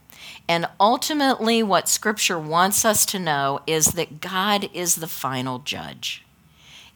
And 0.49 0.67
ultimately, 0.79 1.63
what 1.63 1.89
Scripture 1.89 2.39
wants 2.39 2.85
us 2.85 3.05
to 3.07 3.19
know 3.19 3.61
is 3.67 3.87
that 3.93 4.21
God 4.21 4.69
is 4.73 4.97
the 4.97 5.07
final 5.07 5.59
judge. 5.59 6.25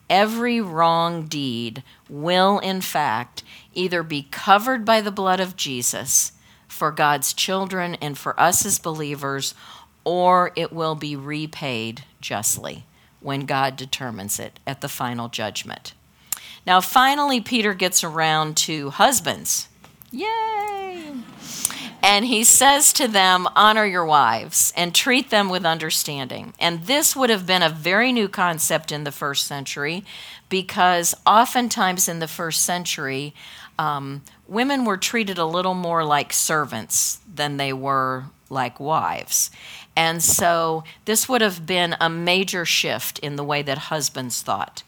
Every 0.08 0.60
wrong 0.60 1.26
deed 1.26 1.82
will, 2.08 2.58
in 2.60 2.80
fact, 2.80 3.42
either 3.74 4.02
be 4.02 4.28
covered 4.30 4.84
by 4.84 5.00
the 5.00 5.10
blood 5.10 5.40
of 5.40 5.56
Jesus 5.56 6.32
for 6.68 6.92
God's 6.92 7.32
children 7.32 7.96
and 7.96 8.16
for 8.16 8.38
us 8.38 8.64
as 8.64 8.78
believers, 8.78 9.54
or 10.04 10.52
it 10.54 10.72
will 10.72 10.94
be 10.94 11.16
repaid 11.16 12.04
justly 12.20 12.84
when 13.20 13.46
God 13.46 13.76
determines 13.76 14.38
it 14.38 14.60
at 14.66 14.80
the 14.80 14.88
final 14.88 15.28
judgment. 15.28 15.94
Now, 16.66 16.80
finally, 16.80 17.40
Peter 17.40 17.74
gets 17.74 18.04
around 18.04 18.56
to 18.58 18.90
husbands. 18.90 19.68
Yay! 20.10 21.12
And 22.02 22.24
he 22.24 22.44
says 22.44 22.92
to 22.94 23.08
them, 23.08 23.48
Honor 23.56 23.84
your 23.84 24.04
wives 24.04 24.72
and 24.76 24.94
treat 24.94 25.30
them 25.30 25.48
with 25.48 25.64
understanding. 25.64 26.54
And 26.60 26.84
this 26.84 27.16
would 27.16 27.30
have 27.30 27.46
been 27.46 27.62
a 27.62 27.68
very 27.68 28.12
new 28.12 28.28
concept 28.28 28.92
in 28.92 29.04
the 29.04 29.10
first 29.10 29.46
century 29.46 30.04
because 30.48 31.14
oftentimes 31.26 32.08
in 32.08 32.20
the 32.20 32.28
first 32.28 32.62
century, 32.62 33.34
um, 33.78 34.22
women 34.46 34.84
were 34.84 34.96
treated 34.96 35.38
a 35.38 35.44
little 35.44 35.74
more 35.74 36.04
like 36.04 36.32
servants 36.32 37.18
than 37.32 37.56
they 37.56 37.72
were 37.72 38.26
like 38.48 38.78
wives. 38.78 39.50
And 39.96 40.22
so 40.22 40.84
this 41.06 41.28
would 41.28 41.40
have 41.40 41.66
been 41.66 41.96
a 42.00 42.08
major 42.08 42.64
shift 42.64 43.18
in 43.18 43.36
the 43.36 43.44
way 43.44 43.62
that 43.62 43.78
husbands 43.78 44.42
thought. 44.42 44.82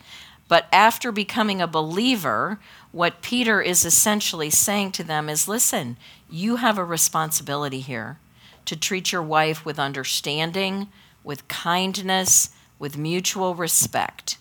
But 0.46 0.66
after 0.72 1.12
becoming 1.12 1.60
a 1.60 1.66
believer, 1.66 2.58
what 2.98 3.22
Peter 3.22 3.62
is 3.62 3.84
essentially 3.84 4.50
saying 4.50 4.90
to 4.90 5.04
them 5.04 5.28
is 5.28 5.46
listen, 5.46 5.96
you 6.28 6.56
have 6.56 6.76
a 6.76 6.84
responsibility 6.84 7.78
here 7.78 8.18
to 8.64 8.74
treat 8.74 9.12
your 9.12 9.22
wife 9.22 9.64
with 9.64 9.78
understanding, 9.78 10.88
with 11.22 11.46
kindness, 11.46 12.50
with 12.76 12.98
mutual 12.98 13.54
respect. 13.54 14.36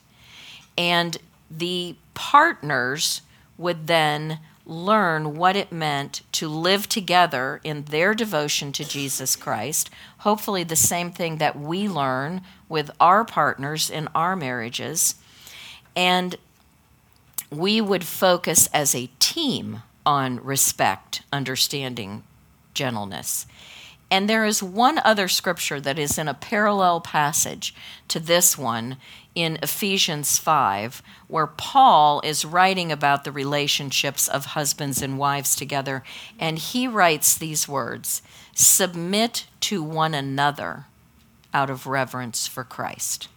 And 0.76 1.20
the 1.52 1.98
partners 2.16 3.22
would 3.60 3.86
then 3.86 4.40
learn 4.66 5.38
what 5.38 5.56
it 5.56 5.72
meant 5.72 6.24
to 6.32 6.48
live 6.50 6.90
together 6.90 7.62
in 7.64 7.84
their 7.84 8.16
devotion 8.16 8.72
to 8.72 8.84
Jesus 8.84 9.36
Christ. 9.36 9.92
Hopefully, 10.22 10.64
the 10.64 10.76
same 10.76 11.12
thing 11.12 11.38
that 11.38 11.60
we 11.60 11.88
learn 11.88 12.42
with 12.68 12.90
our 13.00 13.24
partners 13.24 13.92
in 13.92 14.10
our 14.16 14.36
marriages. 14.36 15.14
And 15.96 16.38
we 17.50 17.82
would 17.82 18.04
focus 18.04 18.70
as 18.74 18.94
a 18.94 19.10
team 19.20 19.82
on 20.06 20.44
respect, 20.44 21.22
understanding, 21.32 22.24
gentleness. 22.74 23.46
And 24.10 24.30
there 24.30 24.46
is 24.46 24.64
one 24.64 25.00
other 25.00 25.28
scripture 25.28 25.82
that 25.82 26.00
is 26.00 26.18
in 26.18 26.28
a 26.28 26.34
parallel 26.34 27.02
passage 27.02 27.76
to 28.08 28.20
this 28.20 28.58
one 28.58 28.98
in 29.36 29.60
Ephesians 29.62 30.38
5, 30.38 31.02
where 31.28 31.48
Paul 31.48 32.22
is 32.24 32.46
writing 32.46 32.92
about 32.92 33.24
the 33.24 33.32
relationships 33.32 34.28
of 34.28 34.46
husbands 34.46 35.02
and 35.02 35.20
wives 35.20 35.56
together. 35.56 36.04
And 36.40 36.58
he 36.58 36.88
writes 36.88 37.38
these 37.38 37.68
words 37.68 38.22
Submit 38.56 39.46
to 39.62 39.84
one 39.84 40.14
another 40.14 40.86
out 41.54 41.70
of 41.70 41.86
reverence 41.86 42.48
for 42.48 42.64
Christ, 42.64 43.28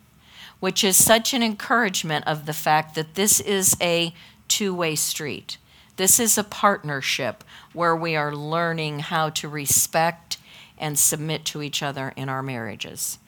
which 0.60 0.84
is 0.84 1.02
such 1.02 1.34
an 1.34 1.42
encouragement 1.42 2.26
of 2.26 2.46
the 2.46 2.52
fact 2.52 2.94
that 2.94 3.14
this 3.14 3.40
is 3.40 3.76
a 3.80 4.14
two 4.46 4.74
way 4.74 4.94
street. 4.94 5.56
This 5.96 6.20
is 6.20 6.38
a 6.38 6.44
partnership 6.44 7.44
where 7.72 7.96
we 7.96 8.16
are 8.16 8.34
learning 8.34 9.00
how 9.00 9.30
to 9.30 9.48
respect 9.48 10.38
and 10.78 10.98
submit 10.98 11.44
to 11.46 11.62
each 11.62 11.82
other 11.82 12.12
in 12.16 12.28
our 12.28 12.42
marriages. 12.42 13.18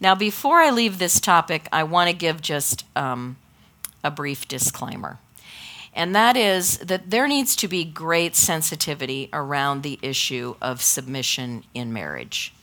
Now, 0.00 0.14
before 0.14 0.60
I 0.60 0.70
leave 0.70 0.98
this 0.98 1.20
topic, 1.20 1.68
I 1.72 1.82
want 1.84 2.08
to 2.08 2.16
give 2.16 2.40
just 2.40 2.84
um, 2.94 3.36
a 4.04 4.10
brief 4.10 4.46
disclaimer. 4.46 5.18
And 5.92 6.14
that 6.14 6.36
is 6.36 6.78
that 6.78 7.10
there 7.10 7.26
needs 7.26 7.56
to 7.56 7.68
be 7.68 7.84
great 7.84 8.36
sensitivity 8.36 9.28
around 9.32 9.82
the 9.82 9.98
issue 10.02 10.54
of 10.62 10.82
submission 10.82 11.64
in 11.74 11.92
marriage. 11.92 12.54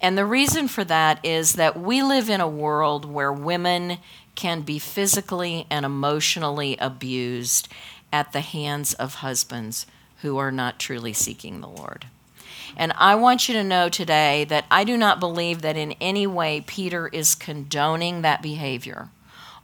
And 0.00 0.16
the 0.16 0.24
reason 0.24 0.68
for 0.68 0.84
that 0.84 1.24
is 1.24 1.54
that 1.54 1.78
we 1.78 2.02
live 2.02 2.30
in 2.30 2.40
a 2.40 2.48
world 2.48 3.04
where 3.04 3.32
women 3.32 3.98
can 4.34 4.62
be 4.62 4.78
physically 4.78 5.66
and 5.70 5.84
emotionally 5.84 6.76
abused 6.78 7.68
at 8.12 8.32
the 8.32 8.40
hands 8.40 8.94
of 8.94 9.16
husbands 9.16 9.86
who 10.22 10.38
are 10.38 10.52
not 10.52 10.78
truly 10.78 11.12
seeking 11.12 11.60
the 11.60 11.68
Lord. 11.68 12.06
And 12.76 12.92
I 12.96 13.14
want 13.14 13.48
you 13.48 13.54
to 13.54 13.64
know 13.64 13.88
today 13.88 14.44
that 14.44 14.64
I 14.70 14.84
do 14.84 14.96
not 14.96 15.20
believe 15.20 15.62
that 15.62 15.76
in 15.76 15.92
any 16.00 16.26
way 16.26 16.62
Peter 16.66 17.08
is 17.08 17.34
condoning 17.34 18.22
that 18.22 18.42
behavior 18.42 19.10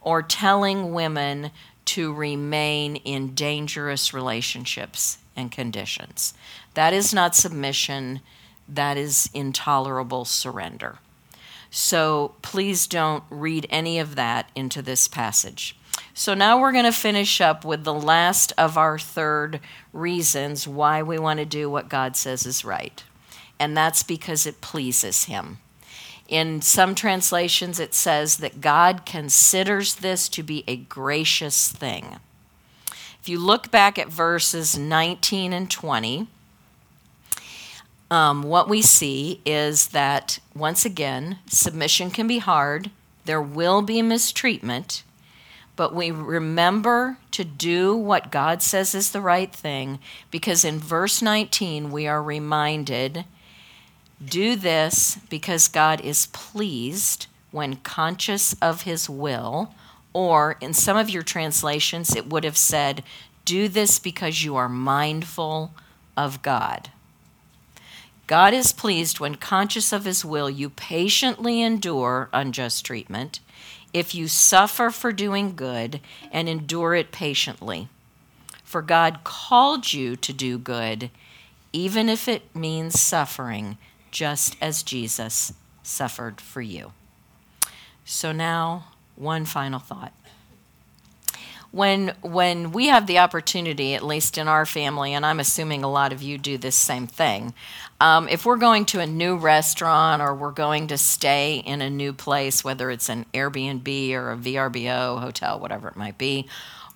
or 0.01 0.21
telling 0.21 0.93
women 0.93 1.51
to 1.85 2.13
remain 2.13 2.97
in 2.97 3.33
dangerous 3.33 4.13
relationships 4.13 5.19
and 5.35 5.51
conditions. 5.51 6.33
That 6.73 6.93
is 6.93 7.13
not 7.13 7.35
submission, 7.35 8.21
that 8.67 8.97
is 8.97 9.29
intolerable 9.33 10.25
surrender. 10.25 10.99
So 11.69 12.35
please 12.41 12.87
don't 12.87 13.23
read 13.29 13.67
any 13.69 13.99
of 13.99 14.15
that 14.15 14.49
into 14.55 14.81
this 14.81 15.07
passage. 15.07 15.75
So 16.13 16.33
now 16.33 16.59
we're 16.59 16.71
going 16.71 16.85
to 16.85 16.91
finish 16.91 17.41
up 17.41 17.63
with 17.65 17.83
the 17.83 17.93
last 17.93 18.53
of 18.57 18.77
our 18.77 18.97
third 18.97 19.59
reasons 19.93 20.67
why 20.67 21.03
we 21.03 21.19
want 21.19 21.39
to 21.39 21.45
do 21.45 21.69
what 21.69 21.89
God 21.89 22.15
says 22.15 22.45
is 22.45 22.65
right. 22.65 23.03
And 23.59 23.75
that's 23.75 24.03
because 24.03 24.45
it 24.45 24.61
pleases 24.61 25.25
Him. 25.25 25.59
In 26.27 26.61
some 26.61 26.93
translations, 26.93 27.79
it 27.79 27.93
says 27.93 28.37
that 28.37 28.61
God 28.61 29.05
considers 29.05 29.95
this 29.95 30.27
to 30.29 30.43
be 30.43 30.63
a 30.67 30.75
gracious 30.75 31.71
thing. 31.71 32.17
If 33.21 33.29
you 33.29 33.39
look 33.39 33.71
back 33.71 33.97
at 33.97 34.09
verses 34.09 34.77
19 34.77 35.53
and 35.53 35.69
20, 35.69 36.27
um, 38.09 38.43
what 38.43 38.69
we 38.69 38.81
see 38.81 39.41
is 39.45 39.89
that, 39.89 40.39
once 40.55 40.85
again, 40.85 41.39
submission 41.47 42.09
can 42.09 42.27
be 42.27 42.39
hard, 42.39 42.89
there 43.25 43.41
will 43.41 43.81
be 43.81 44.01
mistreatment, 44.01 45.03
but 45.75 45.93
we 45.93 46.09
remember 46.11 47.17
to 47.31 47.43
do 47.43 47.95
what 47.95 48.31
God 48.31 48.61
says 48.61 48.95
is 48.95 49.11
the 49.11 49.21
right 49.21 49.53
thing 49.53 49.99
because 50.31 50.65
in 50.65 50.79
verse 50.79 51.21
19 51.21 51.91
we 51.91 52.07
are 52.07 52.23
reminded 52.23 53.25
do 54.23 54.55
this 54.55 55.19
because 55.29 55.67
God 55.67 56.01
is 56.01 56.27
pleased 56.27 57.27
when 57.51 57.77
conscious 57.77 58.53
of 58.61 58.81
his 58.81 59.09
will, 59.09 59.73
or 60.13 60.57
in 60.59 60.73
some 60.73 60.97
of 60.97 61.09
your 61.09 61.23
translations 61.23 62.15
it 62.15 62.27
would 62.27 62.43
have 62.43 62.57
said, 62.57 63.03
do 63.45 63.67
this 63.67 63.99
because 63.99 64.43
you 64.43 64.55
are 64.55 64.67
mindful 64.67 65.73
of 66.15 66.41
God. 66.41 66.89
God 68.27 68.53
is 68.53 68.73
pleased 68.73 69.21
when 69.21 69.35
conscious 69.35 69.93
of 69.93 70.03
his 70.03 70.25
will, 70.25 70.49
you 70.49 70.69
patiently 70.69 71.61
endure 71.61 72.29
unjust 72.33 72.85
treatment 72.85 73.39
if 73.93 74.13
you 74.13 74.27
suffer 74.27 74.89
for 74.89 75.13
doing 75.13 75.55
good 75.55 76.01
and 76.29 76.49
endure 76.49 76.93
it 76.93 77.13
patiently. 77.13 77.87
For 78.65 78.81
God 78.81 79.23
called 79.23 79.93
you 79.93 80.17
to 80.17 80.33
do 80.33 80.57
good, 80.57 81.09
even 81.71 82.09
if 82.09 82.27
it 82.27 82.53
means 82.53 82.99
suffering, 82.99 83.77
just 84.11 84.57
as 84.59 84.83
Jesus 84.83 85.53
suffered 85.81 86.41
for 86.41 86.61
you. 86.61 86.91
So 88.03 88.33
now, 88.33 88.89
one 89.15 89.45
final 89.45 89.79
thought. 89.79 90.13
When, 91.71 92.13
when 92.21 92.71
we 92.71 92.87
have 92.87 93.07
the 93.07 93.19
opportunity, 93.19 93.93
at 93.93 94.03
least 94.03 94.37
in 94.37 94.47
our 94.47 94.65
family, 94.65 95.13
and 95.13 95.25
I'm 95.25 95.39
assuming 95.39 95.83
a 95.83 95.91
lot 95.91 96.13
of 96.13 96.21
you 96.21 96.37
do 96.37 96.57
this 96.57 96.75
same 96.75 97.07
thing, 97.07 97.53
um, 97.99 98.29
if 98.29 98.45
we're 98.45 98.57
going 98.57 98.85
to 98.85 98.99
a 98.99 99.07
new 99.07 99.35
restaurant 99.35 100.21
or 100.21 100.33
we're 100.33 100.51
going 100.51 100.87
to 100.87 100.97
stay 100.97 101.57
in 101.65 101.81
a 101.81 101.89
new 101.89 102.13
place, 102.13 102.63
whether 102.63 102.89
it's 102.89 103.09
an 103.09 103.25
Airbnb 103.33 104.13
or 104.13 104.31
a 104.31 104.37
VRBO 104.37 105.19
hotel, 105.19 105.59
whatever 105.59 105.87
it 105.87 105.95
might 105.95 106.17
be, 106.17 106.47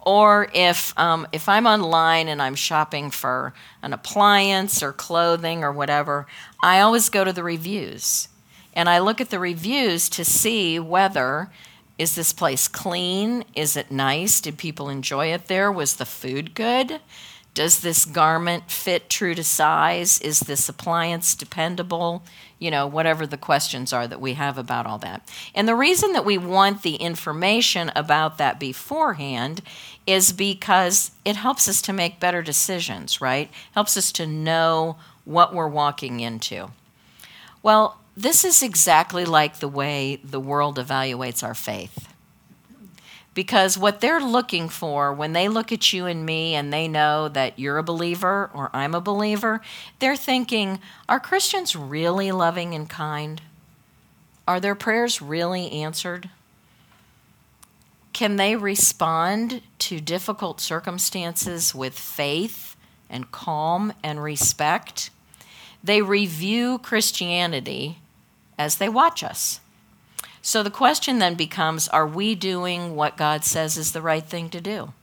or 0.04 0.50
if 0.54 0.98
um, 0.98 1.28
if 1.32 1.48
I'm 1.48 1.68
online 1.68 2.28
and 2.28 2.42
I'm 2.42 2.56
shopping 2.56 3.12
for 3.12 3.54
an 3.84 3.94
appliance 3.94 4.82
or 4.82 4.94
clothing 4.94 5.64
or 5.64 5.72
whatever, 5.72 6.26
I 6.64 6.80
always 6.80 7.10
go 7.10 7.24
to 7.24 7.34
the 7.34 7.44
reviews. 7.44 8.28
And 8.74 8.90
I 8.90 9.00
look 9.00 9.20
at 9.22 9.30
the 9.30 9.40
reviews 9.40 10.10
to 10.10 10.26
see 10.26 10.80
whether 10.80 11.50
is 12.02 12.16
this 12.16 12.34
place 12.34 12.68
clean? 12.68 13.44
Is 13.56 13.78
it 13.78 13.92
nice? 13.92 14.42
Did 14.42 14.58
people 14.58 14.90
enjoy 14.90 15.28
it 15.28 15.46
there? 15.46 15.72
Was 15.72 15.98
the 15.98 16.06
food 16.06 16.56
good? 16.56 17.00
Does 17.54 17.82
this 17.82 18.06
garment 18.06 18.72
fit 18.72 19.08
true 19.08 19.36
to 19.36 19.44
size? 19.44 20.20
Is 20.22 20.40
this 20.40 20.68
appliance 20.68 21.36
dependable? 21.36 22.24
You 22.58 22.72
know, 22.72 22.88
whatever 22.88 23.28
the 23.28 23.38
questions 23.38 23.94
are 23.94 24.08
that 24.08 24.20
we 24.20 24.34
have 24.34 24.58
about 24.58 24.88
all 24.88 24.98
that. 24.98 25.30
And 25.54 25.68
the 25.68 25.76
reason 25.76 26.14
that 26.14 26.26
we 26.26 26.40
want 26.40 26.82
the 26.82 26.96
information 26.96 27.92
about 27.96 28.40
that 28.40 28.60
beforehand 28.60 29.62
is 30.08 30.34
because 30.34 31.12
it 31.24 31.36
helps 31.36 31.68
us 31.68 31.84
to 31.84 31.94
make 31.94 32.20
better 32.20 32.42
decisions, 32.42 33.22
right? 33.22 33.52
Helps 33.74 33.96
us 33.96 34.12
to 34.14 34.26
know 34.26 34.96
what 35.24 35.54
we're 35.54 35.68
walking 35.68 36.20
into. 36.20 36.72
Well, 37.62 38.01
this 38.16 38.44
is 38.44 38.62
exactly 38.62 39.26
like 39.26 39.60
the 39.60 39.68
way 39.68 40.18
the 40.24 40.40
world 40.40 40.78
evaluates 40.78 41.44
our 41.44 41.56
faith. 41.56 42.08
Because 43.34 43.78
what 43.78 44.02
they're 44.02 44.20
looking 44.20 44.68
for 44.68 45.14
when 45.14 45.32
they 45.32 45.48
look 45.48 45.72
at 45.72 45.94
you 45.94 46.06
and 46.06 46.26
me 46.26 46.54
and 46.54 46.74
they 46.74 46.90
know 46.90 47.30
that 47.30 47.58
you're 47.58 47.78
a 47.78 47.84
believer 47.84 48.52
or 48.54 48.70
I'm 48.74 48.94
a 48.94 49.00
believer, 49.00 49.62
they're 50.00 50.18
thinking, 50.18 50.80
are 51.08 51.20
Christians 51.20 51.74
really 51.74 52.34
loving 52.34 52.74
and 52.74 52.90
kind? 52.90 53.42
Are 54.46 54.60
their 54.60 54.76
prayers 54.76 55.22
really 55.22 55.72
answered? 55.72 56.30
Can 58.12 58.36
they 58.36 58.58
respond 58.58 59.62
to 59.80 60.02
difficult 60.02 60.60
circumstances 60.60 61.74
with 61.74 61.98
faith 61.98 62.76
and 63.10 63.32
calm 63.32 63.94
and 64.04 64.22
respect? 64.22 65.10
They 65.84 66.02
review 66.02 66.80
Christianity 66.80 68.00
as 68.58 68.78
they 68.78 68.90
watch 68.90 69.24
us. 69.24 69.60
So 70.42 70.64
the 70.64 70.72
question 70.72 71.20
then 71.20 71.36
becomes 71.36 71.88
are 71.88 72.08
we 72.08 72.36
doing 72.36 72.96
what 72.96 73.18
God 73.18 73.44
says 73.46 73.78
is 73.78 73.92
the 73.92 74.02
right 74.02 74.26
thing 74.26 74.50
to 74.50 74.62
do? 74.62 74.94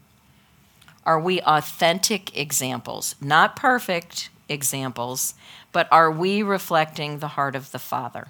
Are 1.05 1.21
we 1.21 1.41
authentic 1.43 2.37
examples? 2.37 3.15
Not 3.21 3.57
perfect 3.57 4.31
examples, 4.49 5.35
but 5.73 5.89
are 5.91 6.11
we 6.11 6.43
reflecting 6.43 7.19
the 7.19 7.29
heart 7.29 7.55
of 7.55 7.71
the 7.71 7.79
Father? 7.79 8.29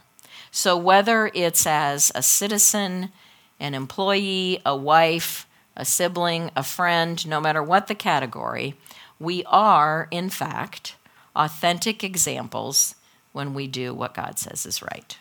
So 0.51 0.77
whether 0.77 1.31
it's 1.35 1.67
as 1.67 2.13
a 2.15 2.23
citizen, 2.23 3.11
an 3.59 3.75
employee, 3.75 4.61
a 4.65 4.77
wife, 4.77 5.47
a 5.77 5.85
sibling, 5.85 6.51
a 6.57 6.63
friend, 6.63 7.27
no 7.27 7.41
matter 7.41 7.63
what 7.63 7.87
the 7.87 7.95
category, 7.95 8.75
we 9.19 9.45
are, 9.47 10.09
in 10.11 10.31
fact, 10.31 10.95
authentic 11.39 12.05
examples 12.05 12.95
when 13.33 13.55
we 13.55 13.67
do 13.67 13.95
what 13.95 14.15
God 14.15 14.39
says 14.39 14.67
is 14.67 14.83
right. 14.83 15.17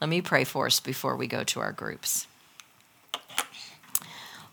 Let 0.00 0.10
me 0.10 0.20
pray 0.20 0.44
for 0.44 0.66
us 0.66 0.80
before 0.80 1.16
we 1.16 1.26
go 1.26 1.44
to 1.44 1.60
our 1.60 1.72
groups. 1.72 2.26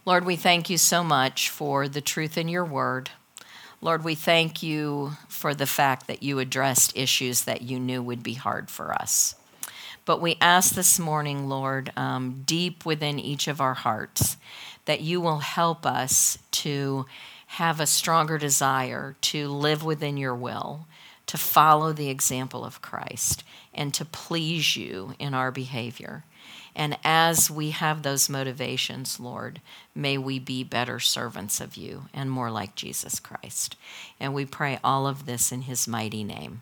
Lord, 0.05 0.25
we 0.25 0.35
thank 0.35 0.69
you 0.69 0.77
so 0.77 1.03
much 1.03 1.49
for 1.49 1.87
the 1.87 2.01
truth 2.01 2.37
in 2.37 2.47
your 2.47 2.65
word. 2.65 3.09
Lord, 3.81 4.03
we 4.03 4.15
thank 4.15 4.61
you 4.63 5.13
for 5.27 5.53
the 5.53 5.65
fact 5.65 6.07
that 6.07 6.23
you 6.23 6.39
addressed 6.39 6.95
issues 6.95 7.43
that 7.43 7.61
you 7.61 7.79
knew 7.79 8.01
would 8.01 8.23
be 8.23 8.35
hard 8.35 8.69
for 8.69 8.93
us. 8.93 9.35
But 10.05 10.21
we 10.21 10.37
ask 10.39 10.75
this 10.75 10.99
morning, 10.99 11.47
Lord, 11.49 11.91
um, 11.97 12.43
deep 12.45 12.85
within 12.85 13.19
each 13.19 13.47
of 13.47 13.61
our 13.61 13.73
hearts, 13.73 14.37
that 14.85 15.01
you 15.01 15.21
will 15.21 15.39
help 15.39 15.85
us 15.85 16.37
to 16.51 17.05
have 17.57 17.79
a 17.79 17.85
stronger 17.85 18.39
desire 18.39 19.15
to 19.21 19.47
live 19.47 19.83
within 19.83 20.17
your 20.17 20.33
will, 20.33 20.87
to 21.27 21.37
follow 21.37 21.93
the 21.93 22.09
example 22.09 22.65
of 22.65 22.81
Christ 22.81 23.43
and 23.75 23.93
to 23.93 24.03
please 24.03 24.75
you 24.75 25.13
in 25.19 25.35
our 25.35 25.51
behavior. 25.51 26.23
And 26.75 26.97
as 27.03 27.51
we 27.51 27.69
have 27.69 28.01
those 28.01 28.27
motivations, 28.27 29.19
Lord, 29.19 29.61
may 29.93 30.17
we 30.17 30.39
be 30.39 30.63
better 30.63 30.99
servants 30.99 31.61
of 31.61 31.77
you 31.77 32.05
and 32.11 32.31
more 32.31 32.49
like 32.49 32.73
Jesus 32.73 33.19
Christ. 33.19 33.75
And 34.19 34.33
we 34.33 34.45
pray 34.45 34.79
all 34.83 35.05
of 35.05 35.27
this 35.27 35.51
in 35.51 35.61
his 35.61 35.87
mighty 35.87 36.23
name. 36.23 36.61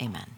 Amen. 0.00 0.30